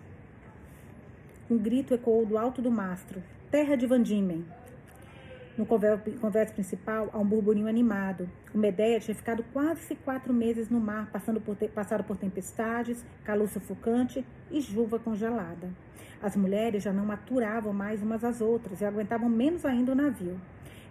[1.50, 3.22] Um grito ecoou do alto do mastro.
[3.50, 4.46] Terra de Van Diemen.
[5.58, 8.30] No converso principal, há um burburinho animado.
[8.54, 13.48] O Medeia tinha ficado quase quatro meses no mar, passando por, passado por tempestades, calor
[13.48, 15.68] sufocante e chuva congelada.
[16.22, 20.40] As mulheres já não maturavam mais umas às outras e aguentavam menos ainda o navio.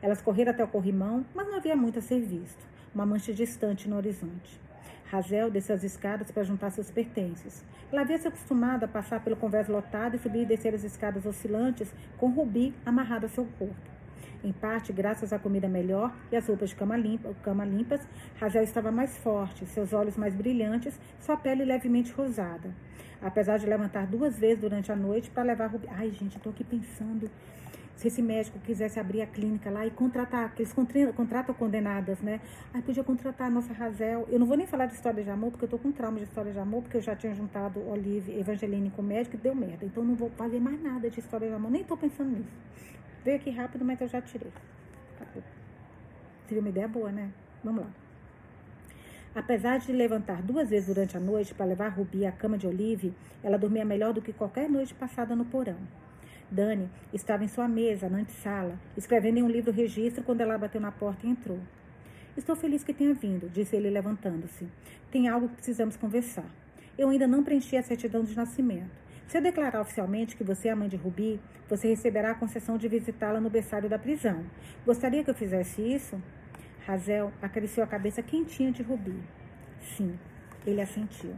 [0.02, 2.68] Elas correram até o corrimão, mas não havia muito a ser visto.
[2.94, 4.60] Uma mancha distante no horizonte.
[5.06, 7.64] Razel desceu as escadas para juntar seus pertences.
[7.90, 11.26] Ela havia se acostumado a passar pelo convés lotado e subir e descer as escadas
[11.26, 13.97] oscilantes com Rubi amarrado a seu corpo.
[14.44, 18.02] Em parte, graças à comida melhor e às roupas de cama, limpa, cama limpas,
[18.40, 22.74] Razel estava mais forte, seus olhos mais brilhantes, sua pele levemente rosada
[23.22, 25.88] apesar de levantar duas vezes durante a noite para levar Rubi.
[25.90, 27.30] Ai, gente, estou aqui pensando
[27.96, 30.74] se esse médico quisesse abrir a clínica lá e contratar, que eles
[31.16, 32.40] contratam condenadas, né?
[32.72, 34.28] Aí podia contratar a nossa Razel.
[34.30, 36.26] Eu não vou nem falar de história de amor, porque eu tô com trauma de
[36.26, 39.84] história de amor, porque eu já tinha juntado Olive Evangeline com médico e deu merda.
[39.84, 42.52] Então não vou fazer mais nada de história de amor, nem tô pensando nisso.
[43.24, 44.52] Veio aqui rápido, mas eu já tirei.
[46.48, 47.30] Seria uma ideia boa, né?
[47.64, 47.92] Vamos lá.
[49.36, 53.14] Apesar de levantar duas vezes durante a noite para levar Rubi à cama de Olive,
[53.44, 55.78] ela dormia melhor do que qualquer noite passada no porão.
[56.50, 60.80] Dani estava em sua mesa, na antessala, escrevendo em um livro registro quando ela bateu
[60.80, 61.60] na porta e entrou.
[62.38, 64.68] Estou feliz que tenha vindo, disse ele levantando-se.
[65.12, 66.46] Tem algo que precisamos conversar.
[66.98, 68.90] Eu ainda não preenchi a certidão de nascimento.
[69.28, 71.38] Se declarar oficialmente que você é a mãe de Rubi,
[71.70, 74.46] você receberá a concessão de visitá-la no berçário da prisão.
[74.86, 76.22] Gostaria que eu fizesse isso?
[76.86, 79.22] Razel acariciou a cabeça quentinha de Rubi.
[79.82, 80.18] Sim,
[80.66, 81.36] ele assentiu.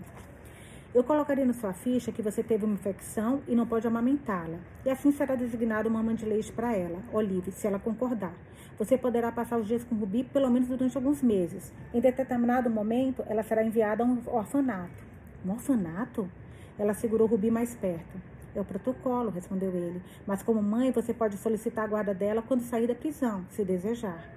[0.94, 4.60] Eu colocaria na sua ficha que você teve uma infecção e não pode amamentá-la.
[4.86, 8.34] E assim será designada uma mãe de leite para ela, Olive, se ela concordar.
[8.78, 11.74] Você poderá passar os dias com Rubi pelo menos durante alguns meses.
[11.92, 15.04] Em determinado momento, ela será enviada a um orfanato.
[15.44, 16.30] Um orfanato?
[16.80, 18.18] Ela segurou Rubi mais perto.
[18.56, 20.02] É o protocolo, respondeu ele.
[20.26, 24.28] Mas como mãe, você pode solicitar a guarda dela quando sair da prisão, se desejar.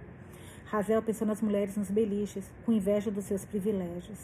[0.66, 4.18] Razel pensou nas mulheres nos beliches, com inveja dos seus privilégios.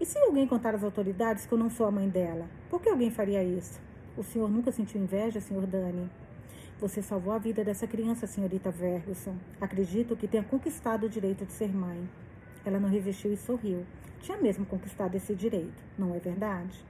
[0.00, 2.46] E se alguém contar às autoridades que eu não sou a mãe dela?
[2.68, 3.80] Por que alguém faria isso?
[4.16, 6.10] O senhor nunca sentiu inveja, senhor Dani?
[6.80, 9.36] Você salvou a vida dessa criança, senhorita Ferguson.
[9.60, 12.08] Acredito que tenha conquistado o direito de ser mãe.
[12.64, 13.84] Ela não resistiu e sorriu.
[14.20, 16.84] Tinha mesmo conquistado esse direito, não é verdade?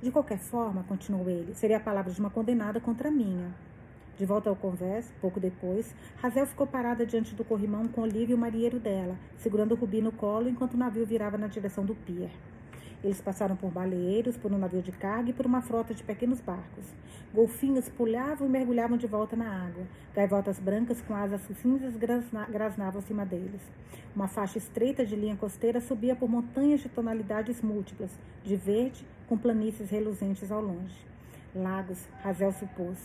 [0.00, 3.52] De qualquer forma, continuou ele, seria a palavra de uma condenada contra a minha.
[4.16, 8.34] De volta ao convés, pouco depois, Razel ficou parada diante do corrimão com Olivia e
[8.34, 11.96] o marinheiro dela, segurando o Rubi no colo enquanto o navio virava na direção do
[11.96, 12.30] pier.
[13.02, 16.40] Eles passaram por baleeiros, por um navio de carga e por uma frota de pequenos
[16.40, 16.84] barcos.
[17.32, 19.84] Golfinhos pulavam e mergulhavam de volta na água.
[20.14, 23.60] Gaivotas brancas com asas cinzas grasnavam acima deles.
[24.16, 28.10] Uma faixa estreita de linha costeira subia por montanhas de tonalidades múltiplas,
[28.42, 31.06] de verde, com planícies reluzentes ao longe.
[31.54, 32.98] Lagos, Razel supôs.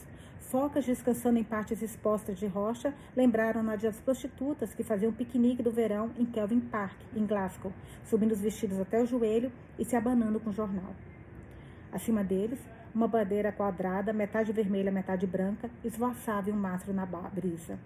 [0.49, 6.11] Focas descansando em partes expostas de rocha lembraram-na das prostitutas que faziam piquenique do verão
[6.17, 7.71] em Kelvin Park, em Glasgow,
[8.03, 10.93] subindo os vestidos até o joelho e se abanando com jornal.
[11.91, 12.59] Acima deles,
[12.93, 17.79] uma bandeira quadrada, metade vermelha, metade branca, esvoaçava um mastro na brisa.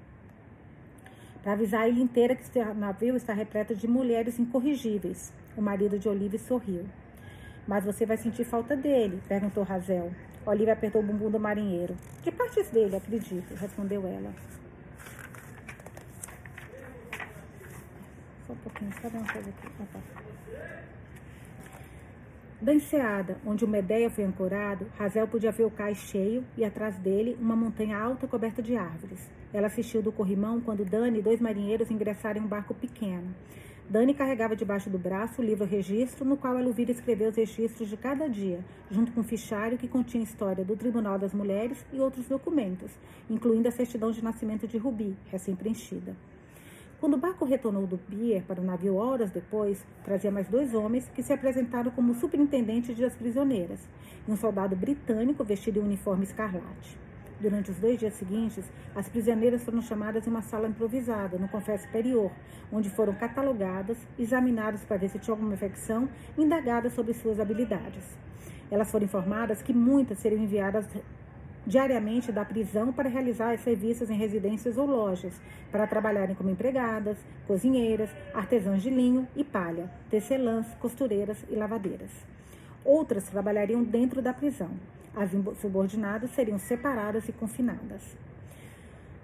[1.41, 5.31] Para avisar a ilha inteira que o navio está repleto de mulheres incorrigíveis.
[5.55, 6.85] O marido de Olive sorriu.
[7.65, 10.11] Mas você vai sentir falta dele, perguntou Razel.
[10.49, 11.93] Olivia apertou o bumbum do marinheiro.
[12.23, 13.53] Que partes dele, acredito?
[13.55, 14.33] Respondeu ela.
[18.47, 19.69] Só um pouquinho, uma coisa aqui.
[19.91, 19.99] Tá.
[22.61, 26.97] Da enseada, onde o Medeia foi ancorado, Razel podia ver o cais cheio e atrás
[26.97, 29.29] dele uma montanha alta coberta de árvores.
[29.53, 33.35] Ela assistiu do corrimão quando Dani e dois marinheiros ingressaram em um barco pequeno.
[33.89, 37.87] Dani carregava debaixo do braço o livro registro, no qual ela ouvira escrever os registros
[37.87, 38.59] de cada dia,
[38.91, 42.91] junto com um fichário que continha história do Tribunal das Mulheres e outros documentos,
[43.29, 46.17] incluindo a certidão de nascimento de Rubi, recém-preenchida.
[46.99, 51.09] Quando o barco retornou do pier para o navio horas depois, trazia mais dois homens
[51.15, 53.79] que se apresentaram como superintendentes das prisioneiras
[54.27, 57.06] e um soldado britânico vestido em uniforme escarlate.
[57.39, 58.65] Durante os dois dias seguintes,
[58.95, 62.31] as prisioneiras foram chamadas em uma sala improvisada, no confé superior,
[62.71, 68.03] onde foram catalogadas, examinadas para ver se tinha alguma infecção indagadas sobre suas habilidades.
[68.71, 70.85] Elas foram informadas que muitas seriam enviadas
[71.65, 75.39] diariamente da prisão para realizar serviços em residências ou lojas,
[75.71, 82.09] para trabalharem como empregadas, cozinheiras, artesãs de linho e palha, tecelãs, costureiras e lavadeiras.
[82.83, 84.71] Outras trabalhariam dentro da prisão.
[85.17, 88.15] As subordinadas seriam separadas e confinadas.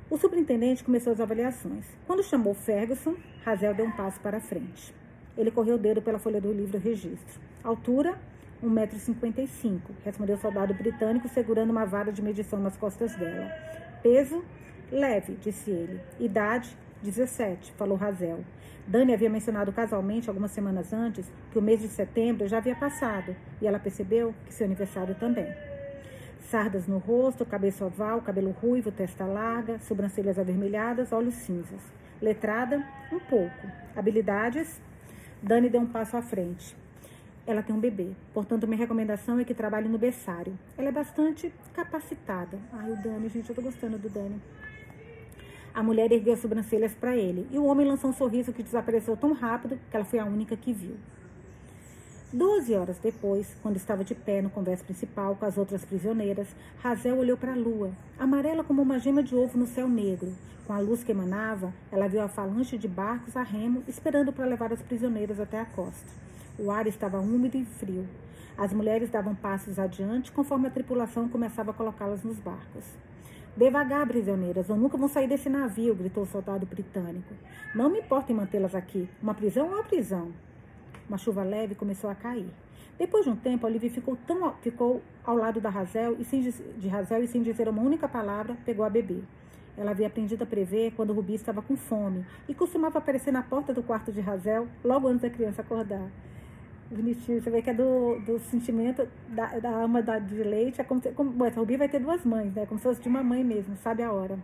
[0.09, 1.85] O superintendente começou as avaliações.
[2.07, 3.13] Quando chamou Ferguson,
[3.45, 4.91] Razel deu um passo para frente.
[5.37, 7.39] Ele correu o dedo pela folha do livro registro.
[7.63, 8.19] Altura,
[8.63, 13.51] 1,55m, respondeu o soldado britânico, segurando uma vara de medição nas costas dela.
[14.01, 14.43] Peso,
[14.91, 16.01] leve, disse ele.
[16.19, 18.43] Idade, 17, falou Razel.
[18.87, 23.35] Dani havia mencionado casualmente, algumas semanas antes, que o mês de setembro já havia passado,
[23.61, 25.53] e ela percebeu que seu aniversário também
[26.53, 31.81] sardas no rosto, cabeça oval, cabelo ruivo, testa larga, sobrancelhas avermelhadas, olhos cinzas.
[32.21, 33.67] Letrada, um pouco.
[33.95, 34.79] Habilidades,
[35.41, 36.77] Dani deu um passo à frente.
[37.47, 40.53] Ela tem um bebê, portanto, minha recomendação é que trabalhe no berçário.
[40.77, 42.59] Ela é bastante capacitada.
[42.71, 44.39] Ai, o Dani, gente, eu tô gostando do Dani.
[45.73, 49.17] A mulher ergueu as sobrancelhas para ele e o homem lançou um sorriso que desapareceu
[49.17, 50.97] tão rápido que ela foi a única que viu.
[52.33, 56.47] Doze horas depois, quando estava de pé no conversa principal com as outras prisioneiras,
[56.81, 60.33] Razel olhou para a lua, amarela como uma gema de ovo no céu negro.
[60.65, 64.47] Com a luz que emanava, ela viu a falange de barcos a remo esperando para
[64.47, 66.09] levar as prisioneiras até a costa.
[66.57, 68.07] O ar estava úmido e frio.
[68.57, 72.83] As mulheres davam passos adiante conforme a tripulação começava a colocá-las nos barcos.
[73.55, 77.35] Devagar, prisioneiras, ou nunca vão sair desse navio, gritou o soldado britânico.
[77.75, 79.07] Não me importa em mantê-las aqui.
[79.21, 80.31] Uma prisão é uma prisão.
[81.13, 82.47] Uma chuva leve começou a cair.
[82.97, 86.87] Depois de um tempo, Olivia ficou, tão, ficou ao lado da Razel e sem, de
[86.87, 89.23] Razel e sem dizer uma única palavra, pegou a beber.
[89.77, 93.71] Ela havia aprendido a prever quando Rubi estava com fome e costumava aparecer na porta
[93.71, 96.09] do quarto de Razel logo antes da criança acordar.
[96.89, 100.81] Bonitinho, você vê que é do, do sentimento da, da alma da, de leite.
[100.81, 102.65] É como, como, bom, essa Rubi vai ter duas mães, né?
[102.65, 104.39] Como se fosse de uma mãe mesmo, sabe a hora.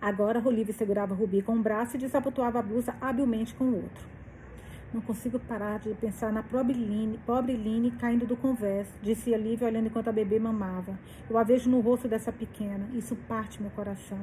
[0.00, 4.21] Agora, Olivia segurava Rubi com um braço e desabotoava a blusa habilmente com o outro.
[4.92, 9.66] Não consigo parar de pensar na pobre Line, pobre Line caindo do converso, disse Olivia
[9.66, 10.98] olhando enquanto a bebê mamava.
[11.30, 12.86] Eu a vejo no rosto dessa pequena.
[12.92, 14.18] Isso parte meu coração.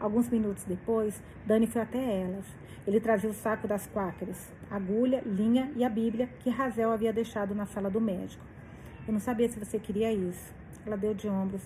[0.00, 2.44] Alguns minutos depois, Dani foi até elas.
[2.84, 7.54] Ele trazia o saco das quáqueras, agulha, linha e a Bíblia que Razel havia deixado
[7.54, 8.44] na sala do médico.
[9.06, 10.52] Eu não sabia se você queria isso.
[10.84, 11.62] Ela deu de ombros.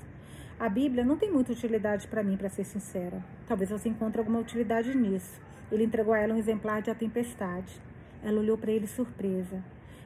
[0.58, 3.24] A Bíblia não tem muita utilidade para mim, para ser sincera.
[3.46, 5.40] Talvez você encontre alguma utilidade nisso.
[5.72, 7.80] Ele entregou a ela um exemplar de A Tempestade.
[8.22, 9.62] Ela olhou para ele surpresa.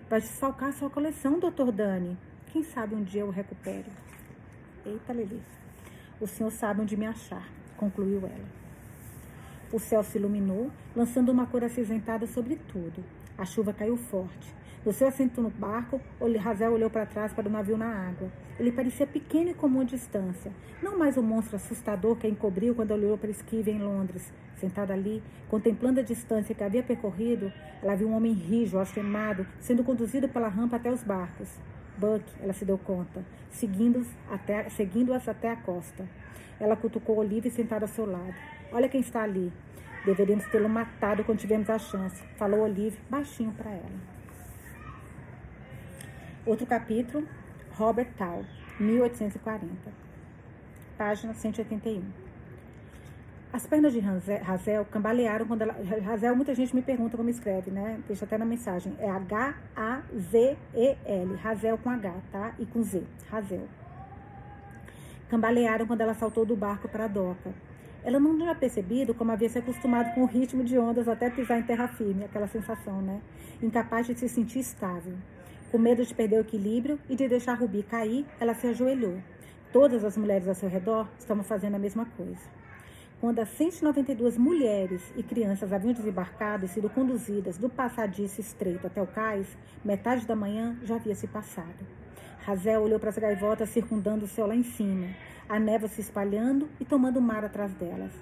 [0.08, 2.16] Vai desfalcar sua coleção, doutor Dani.
[2.52, 3.90] Quem sabe um dia eu recupere.
[4.86, 5.42] Eita, Lili.
[6.20, 8.64] O senhor sabe onde me achar, concluiu ela.
[9.72, 13.04] O céu se iluminou, lançando uma cor acinzentada sobre tudo.
[13.36, 14.54] A chuva caiu forte.
[14.84, 15.98] Do seu assento no barco,
[16.38, 18.30] Razel olhou para trás para o navio na água.
[18.60, 20.52] Ele parecia pequeno e comum à distância.
[20.82, 24.30] Não mais o monstro assustador que a encobriu quando olhou para Esquive em Londres.
[24.56, 27.50] Sentada ali, contemplando a distância que havia percorrido,
[27.82, 31.48] ela viu um homem rijo, algemado, sendo conduzido pela rampa até os barcos.
[31.96, 36.06] Buck, ela se deu conta, seguindo-as até, seguindo até a costa.
[36.60, 38.34] Ela cutucou Olivia sentada ao seu lado.
[38.70, 39.50] Olha quem está ali.
[40.04, 44.13] Deveríamos tê-lo matado quando tivemos a chance, falou Olivia baixinho para ela.
[46.46, 47.26] Outro capítulo,
[47.72, 48.44] Robert Tal,
[48.78, 49.66] 1840.
[50.98, 52.02] Página 181.
[53.50, 55.74] As pernas de Razel cambalearam quando ela.
[56.04, 57.98] Razel, muita gente me pergunta como escreve, né?
[58.06, 58.94] Deixa até na mensagem.
[58.98, 59.64] É H-A-Z-E-L.
[61.36, 62.54] Razel com H, tá?
[62.58, 63.02] E com Z.
[63.30, 63.66] Razel.
[65.30, 67.54] Cambalearam quando ela saltou do barco para a doca.
[68.04, 71.58] Ela não tinha percebido como havia se acostumado com o ritmo de ondas até pisar
[71.58, 73.22] em terra firme, aquela sensação, né?
[73.62, 75.16] Incapaz de se sentir estável.
[75.74, 79.20] Com medo de perder o equilíbrio e de deixar Rubi cair, ela se ajoelhou.
[79.72, 82.48] Todas as mulheres ao seu redor estavam fazendo a mesma coisa.
[83.20, 89.02] Quando as 192 mulheres e crianças haviam desembarcado e sido conduzidas do passadiço estreito até
[89.02, 89.48] o cais,
[89.84, 91.84] metade da manhã já havia se passado.
[92.44, 95.08] Razel olhou para as gaivotas circundando o céu lá em cima,
[95.48, 98.12] a névoa se espalhando e tomando o mar atrás delas.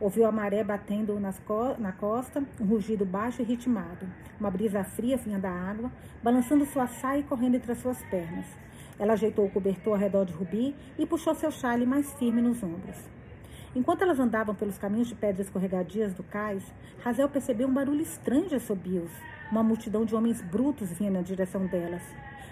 [0.00, 1.14] Ouviu a maré batendo
[1.46, 4.06] co na costa, um rugido baixo e ritmado.
[4.40, 5.92] Uma brisa fria vinha da água,
[6.22, 8.46] balançando sua saia e correndo entre as suas pernas.
[8.98, 12.62] Ela ajeitou o cobertor ao redor de Rubi e puxou seu chale mais firme nos
[12.62, 12.96] ombros.
[13.76, 16.64] Enquanto elas andavam pelos caminhos de pedras escorregadias do cais,
[17.04, 19.12] Razel percebeu um barulho estranho de assobios.
[19.52, 22.02] Uma multidão de homens brutos vinha na direção delas.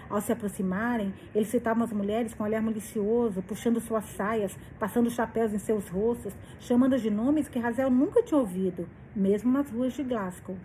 [0.09, 5.53] Ao se aproximarem, eles citavam as mulheres com olhar malicioso, puxando suas saias, passando chapéus
[5.53, 10.03] em seus rostos, chamando de nomes que Razel nunca tinha ouvido, mesmo nas ruas de
[10.03, 10.57] Glasgow.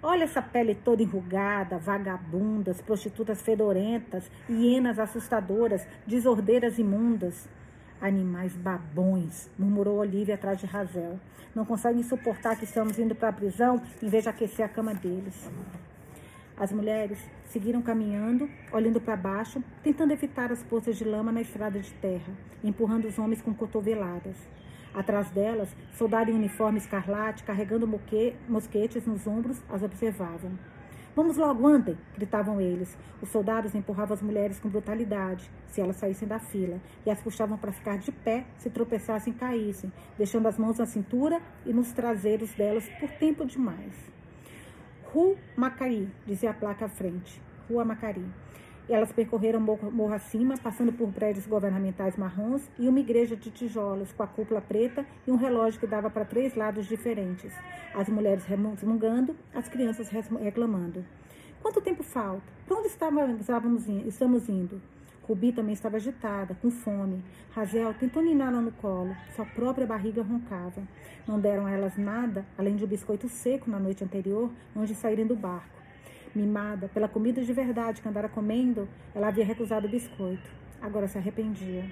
[0.00, 7.48] Olha essa pele toda enrugada, vagabundas, prostitutas fedorentas, hienas assustadoras, desordeiras imundas.
[8.00, 11.18] Animais babões, murmurou Olivia atrás de Razel.
[11.54, 14.92] Não conseguem suportar que estamos indo para a prisão em vez de aquecer a cama
[14.94, 15.48] deles.
[16.62, 21.80] As mulheres seguiram caminhando, olhando para baixo, tentando evitar as poças de lama na estrada
[21.80, 22.32] de terra,
[22.62, 24.36] empurrando os homens com cotoveladas.
[24.94, 27.90] Atrás delas, soldado em uniforme escarlate, carregando
[28.48, 30.56] mosquetes nos ombros, as observavam.
[31.16, 31.98] Vamos logo, andem!
[32.14, 32.96] gritavam eles.
[33.20, 37.58] Os soldados empurravam as mulheres com brutalidade, se elas saíssem da fila, e as puxavam
[37.58, 41.90] para ficar de pé se tropeçassem e caíssem, deixando as mãos na cintura e nos
[41.90, 44.11] traseiros delas por tempo demais.
[45.12, 47.38] Ru Macari, dizia a placa à frente.
[47.68, 48.24] Rua Macari.
[48.88, 54.22] Elas percorreram morro acima, passando por prédios governamentais marrons e uma igreja de tijolos com
[54.22, 57.52] a cúpula preta e um relógio que dava para três lados diferentes.
[57.94, 61.04] As mulheres resmungando, as crianças reclamando.
[61.60, 62.42] Quanto tempo falta?
[62.66, 64.80] Para onde estávamos, estamos indo?
[65.26, 67.22] Rubi também estava agitada, com fome.
[67.52, 69.16] Razel tentou niná-la no colo.
[69.36, 70.82] Sua própria barriga roncava.
[71.26, 74.94] Não deram a elas nada, além de um biscoito seco na noite anterior, antes de
[74.96, 75.80] saírem do barco.
[76.34, 80.50] Mimada pela comida de verdade que andara comendo, ela havia recusado o biscoito.
[80.80, 81.84] Agora se arrependia.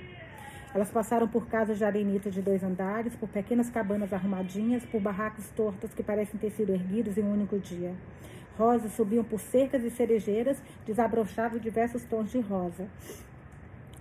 [0.74, 5.48] Elas passaram por casas de arenita de dois andares, por pequenas cabanas arrumadinhas, por barracos
[5.50, 7.92] tortos que parecem ter sido erguidos em um único dia.
[8.59, 12.88] Rosas subiam por cercas e cerejeiras, desabrochavam diversos tons de rosa.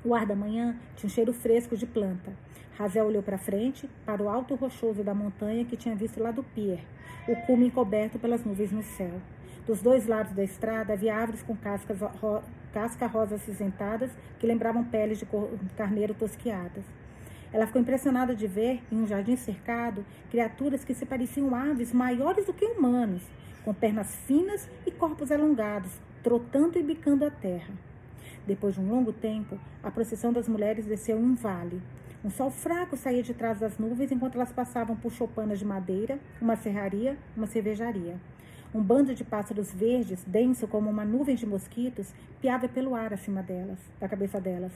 [0.04, 2.32] O ar da manhã tinha um cheiro fresco de planta.
[2.78, 6.44] Razel olhou para frente, para o alto rochoso da montanha que tinha visto lá do
[6.44, 6.80] pier,
[7.28, 9.20] o cume encoberto pelas nuvens no céu.
[9.68, 12.42] Dos dois lados da estrada havia árvores com cascas ro
[12.72, 15.28] casca rosa acinzentadas que lembravam peles de
[15.76, 16.84] carneiro tosquiadas.
[17.52, 22.46] Ela ficou impressionada de ver, em um jardim cercado, criaturas que se pareciam aves maiores
[22.46, 23.24] do que humanos,
[23.64, 25.92] com pernas finas e corpos alongados,
[26.24, 27.74] trotando e bicando a terra.
[28.46, 31.82] Depois de um longo tempo, a procissão das mulheres desceu em um vale.
[32.24, 36.20] Um sol fraco saía de trás das nuvens enquanto elas passavam por choupanas de madeira,
[36.42, 38.18] uma serraria, uma cervejaria.
[38.74, 43.42] Um bando de pássaros verdes, denso como uma nuvem de mosquitos, piava pelo ar acima
[43.42, 44.74] delas, da cabeça delas.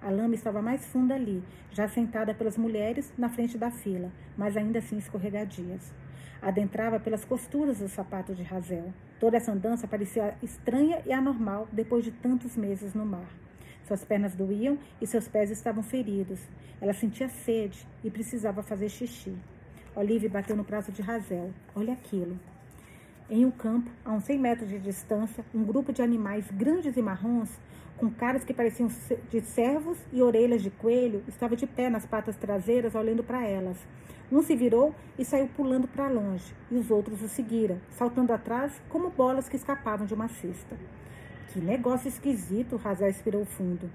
[0.00, 4.56] A lama estava mais funda ali, já sentada pelas mulheres na frente da fila, mas
[4.56, 5.92] ainda assim escorregadias
[6.44, 8.92] adentrava pelas costuras do sapato de Razel.
[9.18, 13.28] Toda essa andança parecia estranha e anormal depois de tantos meses no mar.
[13.86, 16.38] Suas pernas doíam e seus pés estavam feridos.
[16.80, 19.34] Ela sentia sede e precisava fazer xixi.
[19.96, 21.50] Olive bateu no braço de Razel.
[21.74, 22.38] Olha aquilo.
[23.30, 27.00] Em um campo, a uns 100 metros de distância, um grupo de animais grandes e
[27.00, 27.48] marrons,
[27.96, 28.90] com caras que pareciam
[29.30, 33.78] de servos e orelhas de coelho, estava de pé nas patas traseiras olhando para elas.
[34.32, 38.72] Um se virou e saiu pulando para longe, e os outros o seguiram, saltando atrás
[38.88, 40.76] como bolas que escapavam de uma cesta.
[41.52, 43.88] Que negócio esquisito, Razel expirou fundo.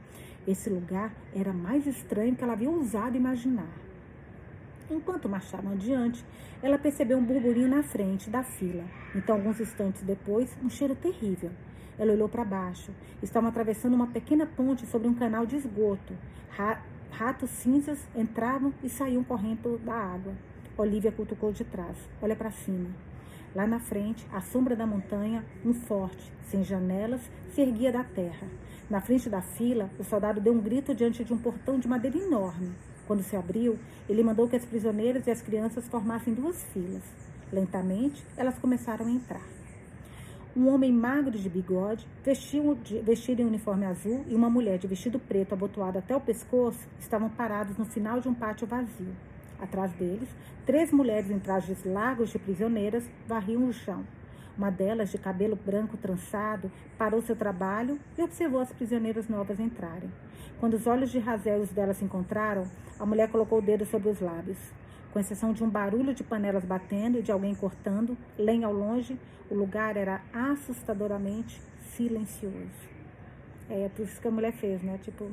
[0.47, 3.67] Esse lugar era mais estranho que ela havia ousado imaginar.
[4.89, 6.23] Enquanto marchavam adiante,
[6.63, 8.83] ela percebeu um burburinho na frente da fila.
[9.13, 11.51] Então, alguns instantes depois, um cheiro terrível.
[11.97, 12.91] Ela olhou para baixo.
[13.21, 16.13] Estavam atravessando uma pequena ponte sobre um canal de esgoto.
[17.11, 20.33] Ratos cinzas entravam e saíam correndo da água.
[20.77, 21.97] Olivia cutucou de trás.
[22.21, 22.89] Olha para cima.
[23.53, 27.21] Lá na frente, à sombra da montanha, um forte, sem janelas,
[27.53, 28.47] se erguia da terra.
[28.89, 32.17] Na frente da fila, o soldado deu um grito diante de um portão de madeira
[32.17, 32.71] enorme.
[33.07, 37.03] Quando se abriu, ele mandou que as prisioneiras e as crianças formassem duas filas.
[37.51, 39.58] Lentamente, elas começaram a entrar.
[40.59, 45.53] Um homem magro de bigode, vestido em uniforme azul, e uma mulher de vestido preto
[45.53, 49.15] abotoado até o pescoço estavam parados no final de um pátio vazio.
[49.57, 50.27] Atrás deles,
[50.65, 54.03] três mulheres em trajes largos de prisioneiras varriam o chão.
[54.57, 60.11] Uma delas, de cabelo branco trançado, parou seu trabalho e observou as prisioneiras novas entrarem.
[60.59, 62.65] Quando os olhos de Razel e os dela se encontraram,
[62.99, 64.59] a mulher colocou o dedo sobre os lábios.
[65.11, 69.19] Com exceção de um barulho de panelas batendo e de alguém cortando, lenha ao longe,
[69.49, 71.59] o lugar era assustadoramente
[71.95, 72.89] silencioso.
[73.69, 74.99] É por isso que a mulher fez, né?
[75.01, 75.29] Tipo,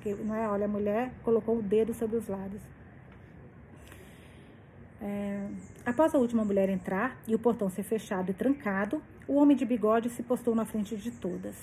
[0.00, 0.48] que, não é?
[0.48, 2.62] Olha, a mulher colocou o dedo sobre os lábios.
[5.00, 5.48] É,
[5.84, 9.64] após a última mulher entrar e o portão ser fechado e trancado, o homem de
[9.64, 11.56] bigode se postou na frente de todas.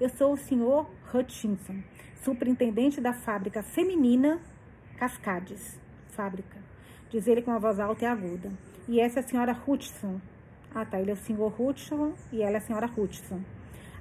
[0.00, 1.82] Eu sou o senhor Hutchinson,
[2.22, 4.40] superintendente da fábrica feminina
[4.96, 5.78] Cascades.
[6.08, 6.61] Fábrica.
[7.12, 8.50] Diz ele com uma voz alta e aguda.
[8.88, 10.18] E essa é a senhora Hutchinson,
[10.74, 10.98] ah, tá.
[10.98, 13.40] Ele é o senhor Hudson e ela é a senhora Hudson,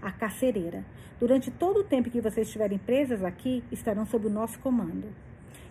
[0.01, 0.85] a carcereira.
[1.19, 5.13] Durante todo o tempo que vocês estiverem presas aqui, estarão sob o nosso comando.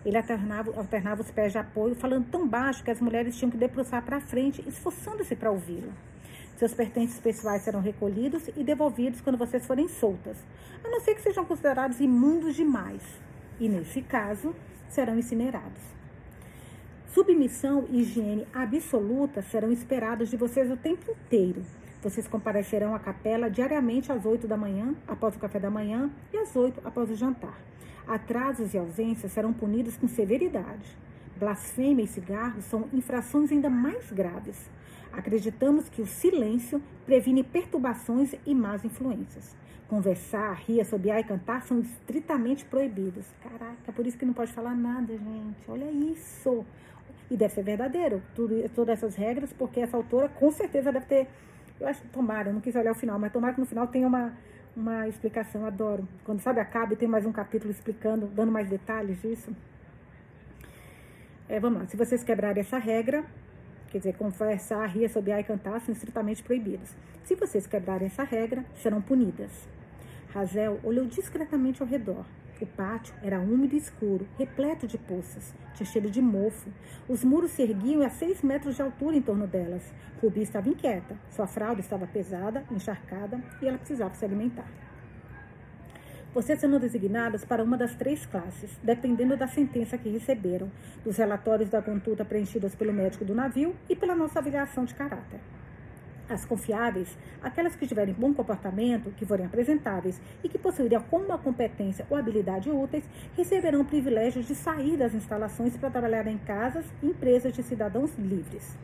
[0.05, 3.57] Ele alternava, alternava os pés de apoio, falando tão baixo que as mulheres tinham que
[3.57, 5.91] debruçar para frente, esforçando-se para ouvi-lo.
[6.57, 10.37] Seus pertences pessoais serão recolhidos e devolvidos quando vocês forem soltas,
[10.83, 13.01] a não ser que sejam considerados imundos demais.
[13.59, 14.55] E, nesse caso,
[14.87, 16.00] serão incinerados.
[17.13, 21.61] Submissão e higiene absoluta serão esperadas de vocês o tempo inteiro.
[22.01, 26.37] Vocês comparecerão à capela diariamente às 8 da manhã, após o café da manhã, e
[26.37, 27.59] às 8 após o jantar.
[28.07, 30.97] Atrasos e ausências serão punidos com severidade.
[31.37, 34.69] Blasfêmia e cigarro são infrações ainda mais graves.
[35.11, 39.53] Acreditamos que o silêncio previne perturbações e más influências.
[39.89, 43.25] Conversar, rir, assobiar e cantar são estritamente proibidos.
[43.43, 45.59] Caraca, por isso que não pode falar nada, gente.
[45.67, 46.65] Olha isso.
[47.31, 51.27] E deve ser verdadeiro, tudo, todas essas regras, porque essa autora com certeza deve ter.
[51.79, 54.05] Eu acho, tomara, eu não quis olhar o final, mas tomara que no final tenha
[54.05, 54.33] uma,
[54.75, 55.65] uma explicação.
[55.65, 56.05] Adoro.
[56.25, 59.55] Quando sabe, acaba e tem mais um capítulo explicando, dando mais detalhes disso.
[61.47, 63.23] É, vamos lá, se vocês quebrarem essa regra,
[63.89, 66.93] quer dizer, conversar, rir, assobiar e cantar são estritamente proibidos.
[67.23, 69.69] Se vocês quebrarem essa regra, serão punidas.
[70.33, 72.25] Razel olhou discretamente ao redor.
[72.61, 75.51] O pátio era úmido e escuro, repleto de poças.
[75.73, 76.69] Tinha cheiro de mofo.
[77.09, 79.81] Os muros se erguiam a seis metros de altura em torno delas.
[80.21, 81.17] Rubi estava inquieta.
[81.31, 84.67] Sua fralda estava pesada, encharcada e ela precisava se alimentar.
[86.35, 90.71] Vocês serão designadas para uma das três classes, dependendo da sentença que receberam,
[91.03, 95.39] dos relatórios da conduta preenchidos pelo médico do navio e pela nossa avaliação de caráter.
[96.31, 102.07] As confiáveis, aquelas que tiverem bom comportamento, que forem apresentáveis e que possuírem alguma competência
[102.09, 103.03] ou habilidade úteis,
[103.35, 108.17] receberão o privilégio de sair das instalações para trabalhar em casas e empresas de cidadãos
[108.17, 108.77] livres.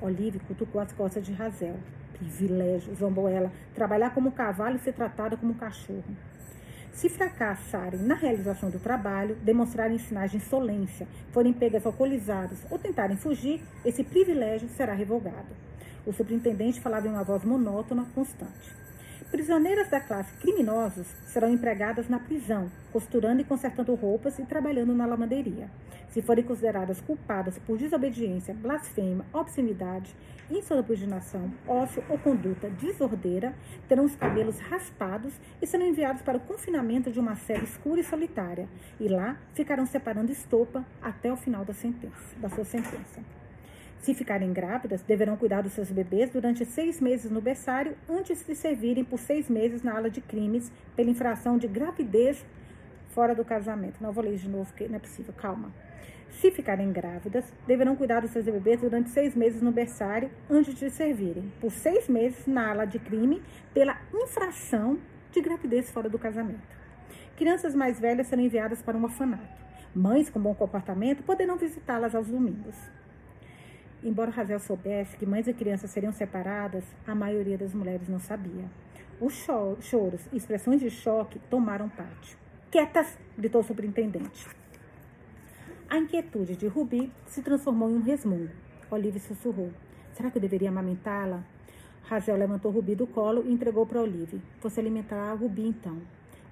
[0.00, 1.76] Olive cutucou as costas de Razel.
[2.14, 6.16] Privilégio, zombou ela, trabalhar como cavalo e ser tratada como cachorro.
[6.90, 13.18] Se fracassarem na realização do trabalho, demonstrarem sinais de insolência, forem pegas alcoolizadas ou tentarem
[13.18, 15.67] fugir, esse privilégio será revogado.
[16.08, 18.74] O superintendente falava em uma voz monótona, constante.
[19.30, 25.04] Prisioneiras da classe criminosos serão empregadas na prisão, costurando e consertando roupas e trabalhando na
[25.04, 25.70] lavanderia.
[26.08, 30.16] Se forem consideradas culpadas por desobediência, blasfêmia, obscenidade,
[30.50, 33.54] insubordinação, ócio ou conduta desordeira,
[33.86, 38.04] terão os cabelos raspados e serão enviados para o confinamento de uma cela escura e
[38.04, 38.66] solitária.
[38.98, 43.20] E lá ficarão separando estopa até o final da, sentença, da sua sentença.
[44.00, 48.54] Se ficarem grávidas, deverão cuidar dos seus bebês durante seis meses no berçário antes de
[48.54, 52.44] servirem por seis meses na ala de crimes pela infração de gravidez
[53.10, 54.00] fora do casamento.
[54.00, 55.34] Não vou ler de novo, porque não é possível.
[55.36, 55.72] Calma.
[56.40, 60.88] Se ficarem grávidas, deverão cuidar dos seus bebês durante seis meses no berçário antes de
[60.90, 63.42] servirem por seis meses na ala de crime
[63.74, 66.76] pela infração de de gravidez fora do casamento.
[67.36, 69.58] Crianças mais velhas serão enviadas para um orfanato.
[69.94, 72.76] Mães com bom comportamento poderão visitá-las aos domingos.
[74.02, 78.64] Embora Razel soubesse que mães e crianças seriam separadas, a maioria das mulheres não sabia.
[79.20, 79.34] Os
[79.80, 82.36] choros e expressões de choque tomaram parte.
[82.70, 83.18] Quietas!
[83.36, 84.46] gritou o superintendente.
[85.90, 88.50] A inquietude de Rubi se transformou em um resmungo.
[88.90, 89.72] Olive sussurrou.
[90.12, 91.42] Será que eu deveria amamentá-la?
[92.04, 94.40] Razel levantou Rubi do colo e entregou para Olive.
[94.60, 96.00] Você alimentará a Rubi, então.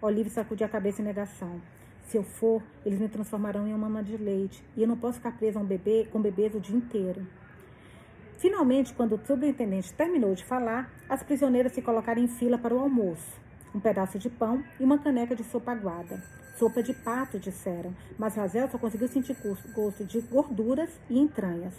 [0.03, 1.61] Olive sacudiu a cabeça em negação.
[2.07, 4.63] Se eu for, eles me transformarão em uma mama de leite.
[4.77, 7.27] E eu não posso ficar presa a um bebê com bebês o dia inteiro.
[8.39, 12.79] Finalmente, quando o superintendente terminou de falar, as prisioneiras se colocaram em fila para o
[12.79, 13.41] almoço.
[13.75, 16.23] Um pedaço de pão e uma caneca de sopa aguada.
[16.57, 19.37] Sopa de pato, disseram, mas Razel só conseguiu sentir
[19.75, 21.75] gosto de gorduras e entranhas.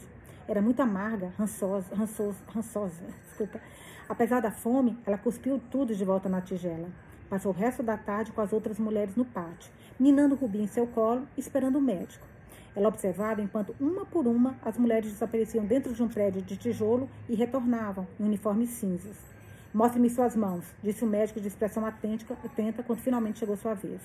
[0.47, 3.61] Era muito amarga, rançosa, rançosa, rançosa desculpa.
[4.09, 6.89] Apesar da fome, ela cuspiu tudo de volta na tigela.
[7.29, 10.87] Passou o resto da tarde com as outras mulheres no pátio, minando Rubi em seu
[10.87, 12.25] colo, esperando o médico.
[12.73, 17.09] Ela observava enquanto, uma por uma, as mulheres desapareciam dentro de um prédio de tijolo
[17.27, 19.17] e retornavam, em uniformes cinzas.
[19.73, 23.99] Mostre-me suas mãos, disse o médico de expressão atenta, atenta quando finalmente chegou sua vez.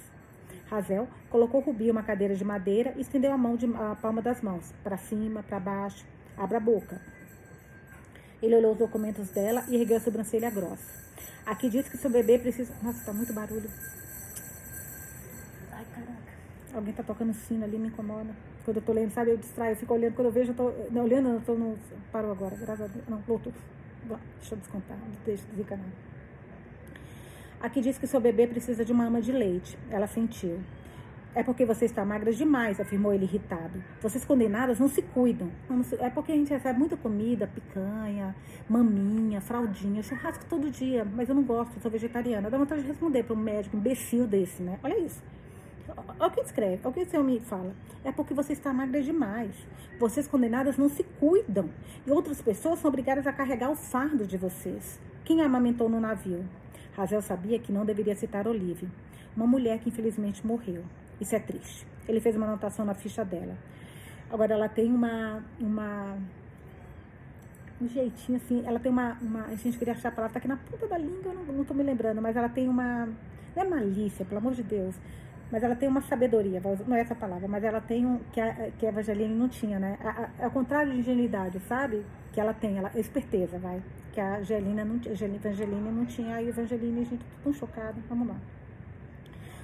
[0.69, 4.21] Razel colocou Rubi em uma cadeira de madeira e estendeu a mão de, a palma
[4.21, 6.05] das mãos, para cima, para baixo.
[6.37, 7.01] Abra a boca.
[8.43, 11.03] Ele olhou os documentos dela e ergueu a sobrancelha grossa.
[11.45, 12.73] Aqui diz que seu bebê precisa.
[12.83, 13.69] Nossa, tá muito barulho.
[15.73, 16.33] Ai, caraca.
[16.73, 18.31] Alguém tá tocando sino ali, me incomoda.
[18.65, 20.15] Quando eu tô lendo, sabe, eu distraio, eu fico olhando.
[20.15, 20.73] Quando eu vejo, eu tô.
[20.91, 21.77] Não, olhando, eu tô no.
[22.13, 23.05] Parou agora, graças a Deus.
[23.09, 23.53] Não, voltou.
[24.39, 25.79] Deixa eu descontar, deixa eu desligar.
[27.61, 29.79] Aqui diz que seu bebê precisa de uma ama de leite.
[29.91, 30.61] Ela sentiu.
[31.35, 33.83] É porque você está magra demais, afirmou ele irritado.
[34.03, 35.51] Vocês condenadas não se cuidam.
[35.99, 38.37] É porque a gente recebe muita comida, picanha,
[38.69, 41.07] maminha, fraldinha, churrasco todo dia.
[41.07, 42.51] Mas eu não gosto, sou vegetariana.
[42.51, 44.79] Dá vontade de responder para um médico imbecil desse, né?
[44.83, 45.23] Olha isso.
[46.21, 47.75] Olha o que escreve, olha o que senhor me fala.
[48.05, 49.55] É porque você está magra demais.
[49.99, 51.71] Vocês condenadas não se cuidam.
[52.07, 55.01] E outras pessoas são obrigadas a carregar o fardo de vocês.
[55.25, 56.45] Quem amamentou no navio?
[56.95, 58.87] Razel sabia que não deveria citar Olive,
[59.35, 60.85] uma mulher que infelizmente morreu.
[61.23, 61.87] Isso é triste.
[62.09, 63.57] Ele fez uma anotação na ficha dela.
[64.31, 66.19] Agora ela tem uma uma
[67.81, 70.49] um jeitinho assim, ela tem uma, uma a gente queria achar a palavra tá aqui
[70.49, 73.07] na ponta da língua, eu não, não tô me lembrando, mas ela tem uma
[73.57, 74.95] não é malícia, pelo amor de Deus,
[75.51, 78.71] mas ela tem uma sabedoria, não é essa palavra, mas ela tem um que a,
[78.79, 79.99] que a Evangeline não tinha, né?
[80.39, 82.05] É o contrário de ingenuidade, sabe?
[82.33, 83.83] Que ela tem, ela esperteza, vai
[84.13, 87.97] que a Angelina não, a Evangelina não tinha, aí a Evangelina, a gente tão chocada.
[88.09, 88.37] Vamos lá.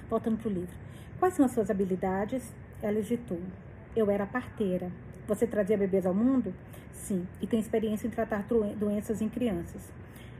[0.09, 0.75] Voltando para o livro.
[1.19, 2.53] Quais são as suas habilidades?
[2.81, 3.41] Ela hesitou.
[3.93, 4.89] Eu era parteira.
[5.27, 6.53] Você trazia bebês ao mundo?
[6.93, 7.27] Sim.
[7.41, 8.45] E tem experiência em tratar
[8.77, 9.91] doenças em crianças.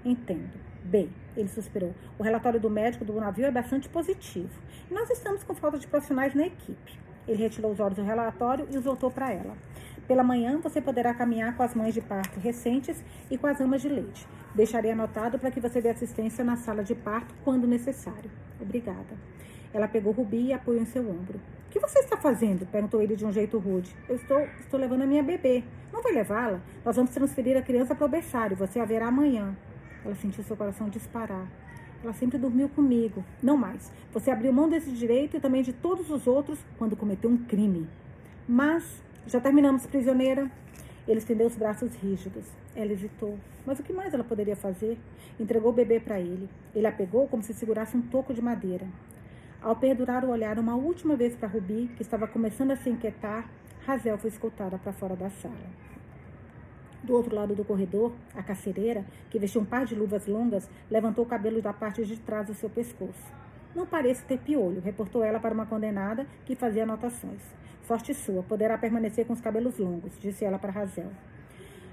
[0.06, 0.57] Entendo.
[0.81, 1.93] Bem, ele suspirou.
[2.18, 4.57] O relatório do médico do navio é bastante positivo.
[4.89, 6.97] Nós estamos com falta de profissionais na equipe.
[7.27, 9.57] Ele retirou os olhos do relatório e os voltou para ela.
[10.07, 13.81] Pela manhã, você poderá caminhar com as mães de parto recentes e com as amas
[13.81, 14.26] de leite.
[14.56, 18.31] Deixarei anotado para que você dê assistência na sala de parto quando necessário.
[18.61, 19.38] Obrigada.
[19.73, 21.39] Ela pegou Rubi e apoiou em seu ombro.
[21.67, 22.65] O que você está fazendo?
[22.65, 23.95] perguntou ele de um jeito rude.
[24.07, 25.63] Eu estou, estou levando a minha bebê.
[25.93, 26.59] Não vai levá-la?
[26.83, 28.57] Nós vamos transferir a criança para o berçário.
[28.57, 29.55] Você a verá amanhã.
[30.03, 31.47] Ela sentiu seu coração disparar.
[32.03, 33.23] Ela sempre dormiu comigo.
[33.43, 33.91] Não mais.
[34.11, 37.87] Você abriu mão desse direito e também de todos os outros quando cometeu um crime.
[38.47, 40.49] Mas já terminamos, prisioneira?
[41.07, 42.45] Ele estendeu os braços rígidos.
[42.75, 43.37] Ela hesitou.
[43.63, 44.97] Mas o que mais ela poderia fazer?
[45.39, 46.49] Entregou o bebê para ele.
[46.73, 48.87] Ele a pegou como se segurasse um toco de madeira.
[49.61, 53.49] Ao perdurar o olhar uma última vez para Rubi, que estava começando a se inquietar,
[53.86, 55.53] Razel foi escoltada para fora da sala.
[57.03, 61.26] Do outro lado do corredor, a carcereira, que vestia um par de luvas longas, levantou
[61.26, 63.34] o cabelo da parte de trás do seu pescoço.
[63.76, 67.41] Não parece ter piolho, reportou ela para uma condenada que fazia anotações.
[67.84, 71.11] Sorte sua, poderá permanecer com os cabelos longos, disse ela para Razel.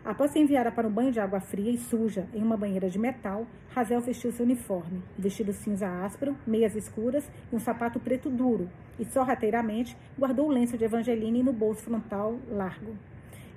[0.06, 2.96] Após ser enviada para um banho de água fria e suja em uma banheira de
[2.96, 8.70] metal, Razel vestiu seu uniforme, vestido cinza áspero, meias escuras e um sapato preto duro,
[9.00, 12.96] e sorrateiramente guardou o lenço de Evangeline no bolso frontal largo.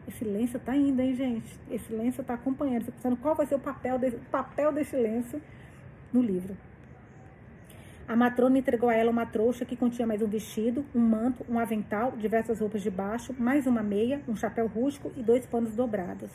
[0.07, 1.55] Esse lenço tá indo, hein, gente?
[1.69, 2.85] Esse lenço tá acompanhando.
[2.85, 5.39] Fico pensando qual vai ser o papel, de, papel desse lenço
[6.11, 6.57] no livro.
[8.09, 11.59] A matrona entregou a ela uma trouxa que continha mais um vestido, um manto, um
[11.59, 16.31] avental, diversas roupas de baixo, mais uma meia, um chapéu rústico e dois panos dobrados.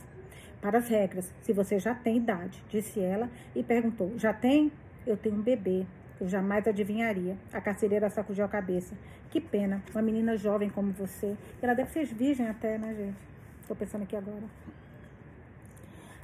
[0.61, 4.71] Para as regras, se você já tem idade, disse ela e perguntou: Já tem?
[5.05, 5.85] Eu tenho um bebê.
[6.21, 7.37] Eu jamais adivinharia.
[7.53, 8.95] A carcereira sacudiu a cabeça.
[9.29, 11.37] Que pena, uma menina jovem como você.
[11.61, 13.17] Ela deve ser virgem até, né, gente?
[13.63, 14.45] Estou pensando aqui agora.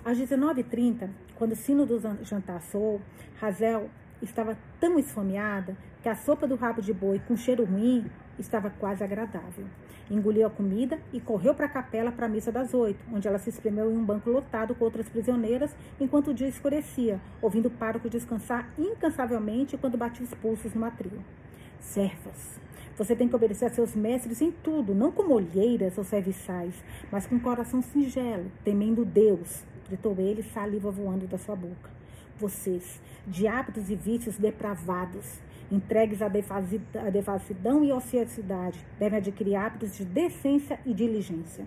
[0.05, 3.01] Às 19h30, quando o sino do jantar soou,
[3.41, 3.91] Razel
[4.23, 8.07] estava tão esfomeada que a sopa do rabo de boi com cheiro ruim
[8.39, 9.67] estava quase agradável.
[10.11, 13.39] Engoliu a comida e correu para a capela para a missa das oito, onde ela
[13.39, 17.71] se espremeu em um banco lotado com outras prisioneiras, enquanto o dia escurecia, ouvindo o
[17.71, 21.21] pároco descansar incansavelmente quando batia os pulsos no atril.
[21.79, 22.59] Servas,
[22.97, 26.75] você tem que obedecer a seus mestres em tudo, não como olheiras ou serviçais,
[27.11, 32.00] mas com coração singelo, temendo Deus, gritou ele, saliva voando da sua boca.
[32.41, 35.39] Vocês, de hábitos e vícios depravados,
[35.71, 36.29] entregues à
[37.11, 41.67] devassidão e ociosidade, devem adquirir hábitos de decência e diligência.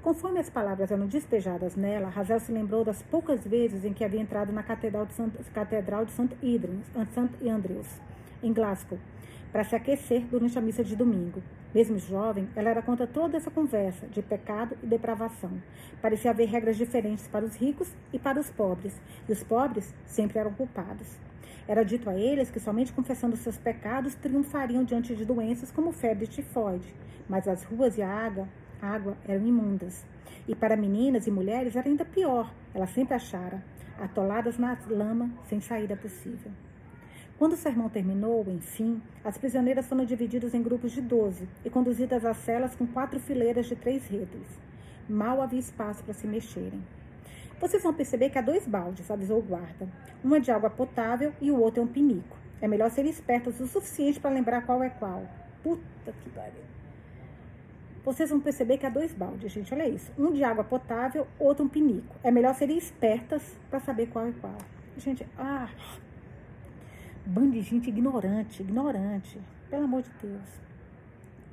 [0.00, 4.20] Conforme as palavras eram despejadas nela, Razel se lembrou das poucas vezes em que havia
[4.20, 5.12] entrado na Catedral de
[6.04, 7.48] de St.
[7.50, 7.88] Andrews,
[8.44, 8.98] em Glasgow,
[9.54, 11.40] para se aquecer durante a missa de domingo.
[11.72, 15.62] Mesmo jovem, ela era contra toda essa conversa de pecado e depravação.
[16.02, 20.40] Parecia haver regras diferentes para os ricos e para os pobres, e os pobres sempre
[20.40, 21.06] eram culpados.
[21.68, 26.24] Era dito a eles que somente confessando seus pecados triunfariam diante de doenças como febre
[26.24, 26.92] e tifoide,
[27.28, 28.48] mas as ruas e a água,
[28.82, 30.04] água eram imundas.
[30.48, 33.62] E para meninas e mulheres era ainda pior, elas sempre acharam,
[34.00, 36.50] atoladas na lama sem saída possível.
[37.38, 42.24] Quando o sermão terminou, enfim, as prisioneiras foram divididas em grupos de doze e conduzidas
[42.24, 44.46] às celas com quatro fileiras de três redes.
[45.08, 46.80] Mal havia espaço para se mexerem.
[47.60, 49.88] Vocês vão perceber que há dois baldes, avisou o guarda.
[50.24, 52.36] Um é de água potável e o outro é um pinico.
[52.60, 55.26] É melhor ser espertos o suficiente para lembrar qual é qual.
[55.62, 56.62] Puta que pariu.
[58.04, 59.72] Vocês vão perceber que há dois baldes, gente.
[59.74, 60.12] Olha isso.
[60.16, 62.14] Um de água potável, outro um pinico.
[62.22, 64.58] É melhor serem espertas para saber qual é qual.
[64.98, 65.68] Gente, ah.
[67.26, 69.40] Bando de gente ignorante, ignorante.
[69.70, 70.64] Pelo amor de Deus.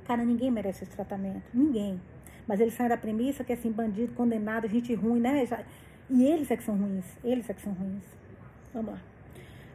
[0.04, 1.44] Cara, ninguém merece esse tratamento.
[1.54, 2.00] Ninguém.
[2.46, 5.46] Mas eles saem da premissa que, assim, bandido, condenado, gente ruim, né?
[5.46, 5.64] Já,
[6.10, 8.04] e eles é que são ruins, eles é que são ruins.
[8.74, 9.00] Vamos lá.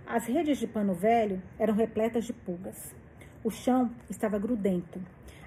[0.06, 2.94] As redes de pano velho eram repletas de pulgas.
[3.44, 5.02] O chão estava grudento.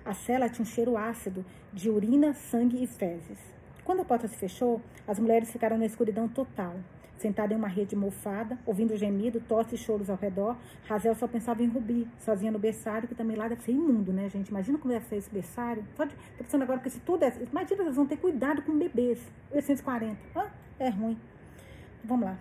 [0.05, 3.39] A cela tinha um cheiro ácido de urina, sangue e fezes.
[3.85, 6.75] Quando a porta se fechou, as mulheres ficaram na escuridão total.
[7.21, 10.57] Sentada em uma rede mofada, ouvindo gemido, tosse e choros ao redor,
[10.89, 14.27] Razel só pensava em Rubi, sozinha no berçário, que também lá deve ser imundo, né,
[14.31, 14.49] gente?
[14.49, 15.85] Imagina como deve ser esse berçário.
[15.95, 17.33] Só de, tô pensando agora que se tudo é...
[17.53, 19.21] Imagina, vocês vão ter cuidado com bebês.
[19.53, 20.17] 840.
[20.35, 20.49] Ah,
[20.79, 21.19] é ruim.
[22.03, 22.39] Vamos lá.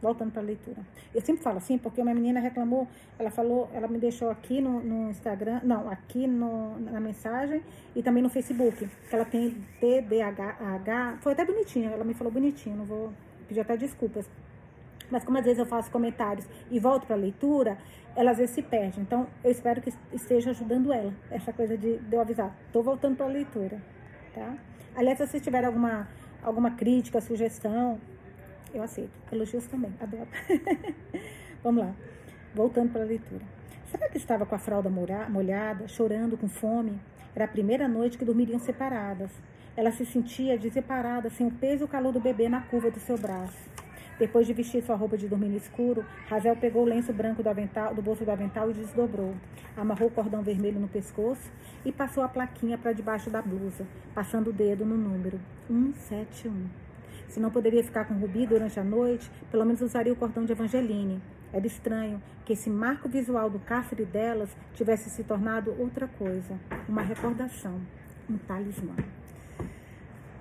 [0.00, 0.80] Voltando para a leitura.
[1.14, 2.88] Eu sempre falo assim, porque uma menina reclamou,
[3.18, 7.60] ela falou, ela me deixou aqui no, no Instagram, não, aqui no, na mensagem
[7.94, 12.76] e também no Facebook, que ela tem TDAH, foi até bonitinho, ela me falou bonitinho,
[12.76, 13.12] não vou
[13.46, 14.28] pedir até desculpas.
[15.10, 17.78] Mas como às vezes eu faço comentários e volto para a leitura,
[18.14, 19.00] ela às vezes se perde.
[19.00, 22.56] Então, eu espero que esteja ajudando ela, essa coisa de, de eu avisar.
[22.66, 23.80] Estou voltando para a leitura,
[24.34, 24.54] tá?
[24.96, 26.08] Aliás, se vocês tiverem alguma,
[26.42, 28.00] alguma crítica, sugestão,
[28.74, 29.12] eu aceito.
[29.30, 30.28] Elogios também, adoro.
[31.62, 31.94] Vamos lá,
[32.54, 33.44] voltando para a leitura.
[33.90, 36.98] Será que estava com a fralda molhada, chorando, com fome?
[37.34, 39.30] Era a primeira noite que dormiriam separadas.
[39.76, 42.98] Ela se sentia deseparada, sem o peso e o calor do bebê na curva do
[42.98, 43.68] seu braço.
[44.18, 47.50] Depois de vestir sua roupa de dormir no escuro, Razel pegou o lenço branco do,
[47.50, 49.34] avental, do bolso do avental e desdobrou.
[49.76, 51.52] Amarrou o cordão vermelho no pescoço
[51.84, 55.38] e passou a plaquinha para debaixo da blusa, passando o dedo no número
[55.68, 56.70] 171.
[57.28, 60.52] Se não poderia ficar com Rubi durante a noite, pelo menos usaria o cordão de
[60.52, 61.20] Evangeline.
[61.52, 66.58] Era estranho que esse marco visual do cárcere delas tivesse se tornado outra coisa,
[66.88, 67.78] uma recordação,
[68.30, 68.94] um talismã.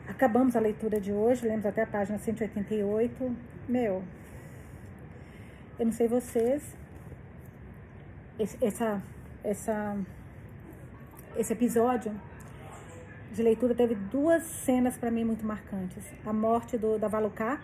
[0.07, 3.35] Acabamos a leitura de hoje, lemos até a página 188.
[3.67, 4.03] Meu,
[5.79, 6.75] eu não sei vocês,
[8.39, 9.01] esse, essa,
[9.43, 9.97] essa,
[11.35, 12.13] esse episódio
[13.33, 16.05] de leitura teve duas cenas para mim muito marcantes.
[16.25, 17.59] A morte do, da Valucá,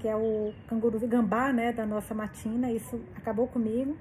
[0.00, 3.96] que é o canguru gambá, né, da nossa matina, isso acabou comigo.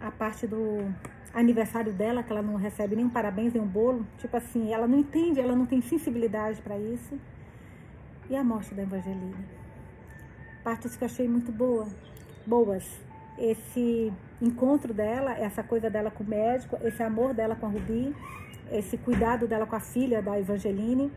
[0.00, 0.92] A parte do
[1.36, 4.06] aniversário dela, que ela não recebe nenhum parabéns, nem um bolo.
[4.18, 7.18] Tipo assim, ela não entende, ela não tem sensibilidade para isso.
[8.30, 9.36] E a morte da Evangeline.
[10.64, 11.86] Partes que eu achei muito boa,
[12.46, 12.84] boas.
[13.38, 18.16] Esse encontro dela, essa coisa dela com o médico, esse amor dela com a Rubi,
[18.72, 21.12] esse cuidado dela com a filha da Evangeline.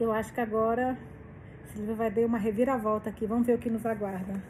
[0.00, 0.98] Eu acho que agora
[1.72, 3.26] Silvia vai dar uma reviravolta aqui.
[3.26, 4.42] Vamos ver o que nos aguarda.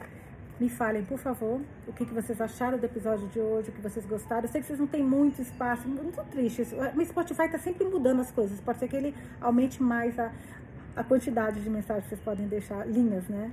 [0.58, 3.80] Me falem, por favor, o que, que vocês acharam do episódio de hoje, o que
[3.80, 4.44] vocês gostaram.
[4.44, 6.62] Eu sei que vocês não têm muito espaço, muito triste.
[6.62, 8.60] O Spotify está sempre mudando as coisas.
[8.60, 10.30] Pode ser que ele aumente mais a,
[10.94, 13.50] a quantidade de mensagens que vocês podem deixar, linhas, né?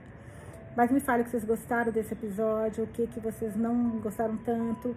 [0.76, 4.38] Mas me falem o que vocês gostaram desse episódio, o que, que vocês não gostaram
[4.38, 4.96] tanto,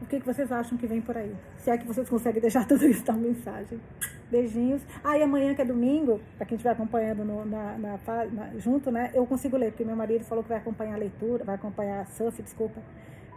[0.00, 1.34] o que, que vocês acham que vem por aí.
[1.58, 3.80] Se é que vocês conseguem deixar tudo isso na mensagem.
[4.30, 4.82] Beijinhos.
[5.02, 7.98] Ah, e amanhã, que é domingo, para quem estiver acompanhando no, na, na,
[8.30, 9.10] na, junto, né?
[9.14, 12.42] Eu consigo ler, porque meu marido falou que vai acompanhar a leitura, vai acompanhar surf,
[12.42, 12.80] desculpa.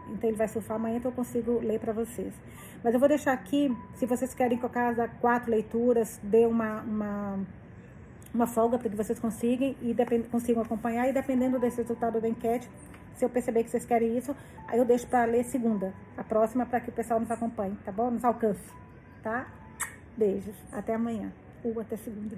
[0.10, 2.34] Então ele vai surfar amanhã, então eu consigo ler para vocês.
[2.84, 6.82] Mas eu vou deixar aqui, se vocês querem que eu casa quatro leituras, dê uma,
[6.82, 7.40] uma,
[8.34, 9.96] uma folga para que vocês consigam e
[10.30, 11.08] consigam acompanhar.
[11.08, 12.70] E dependendo desse resultado da enquete,
[13.16, 14.36] se eu perceber que vocês querem isso,
[14.68, 17.92] aí eu deixo para ler segunda, a próxima, para que o pessoal nos acompanhe, tá
[17.92, 18.12] bom?
[18.12, 18.64] Nos alcance,
[19.22, 19.48] tá?
[20.18, 20.56] Beijos.
[20.72, 21.32] Até amanhã.
[21.64, 22.38] Ou até segunda.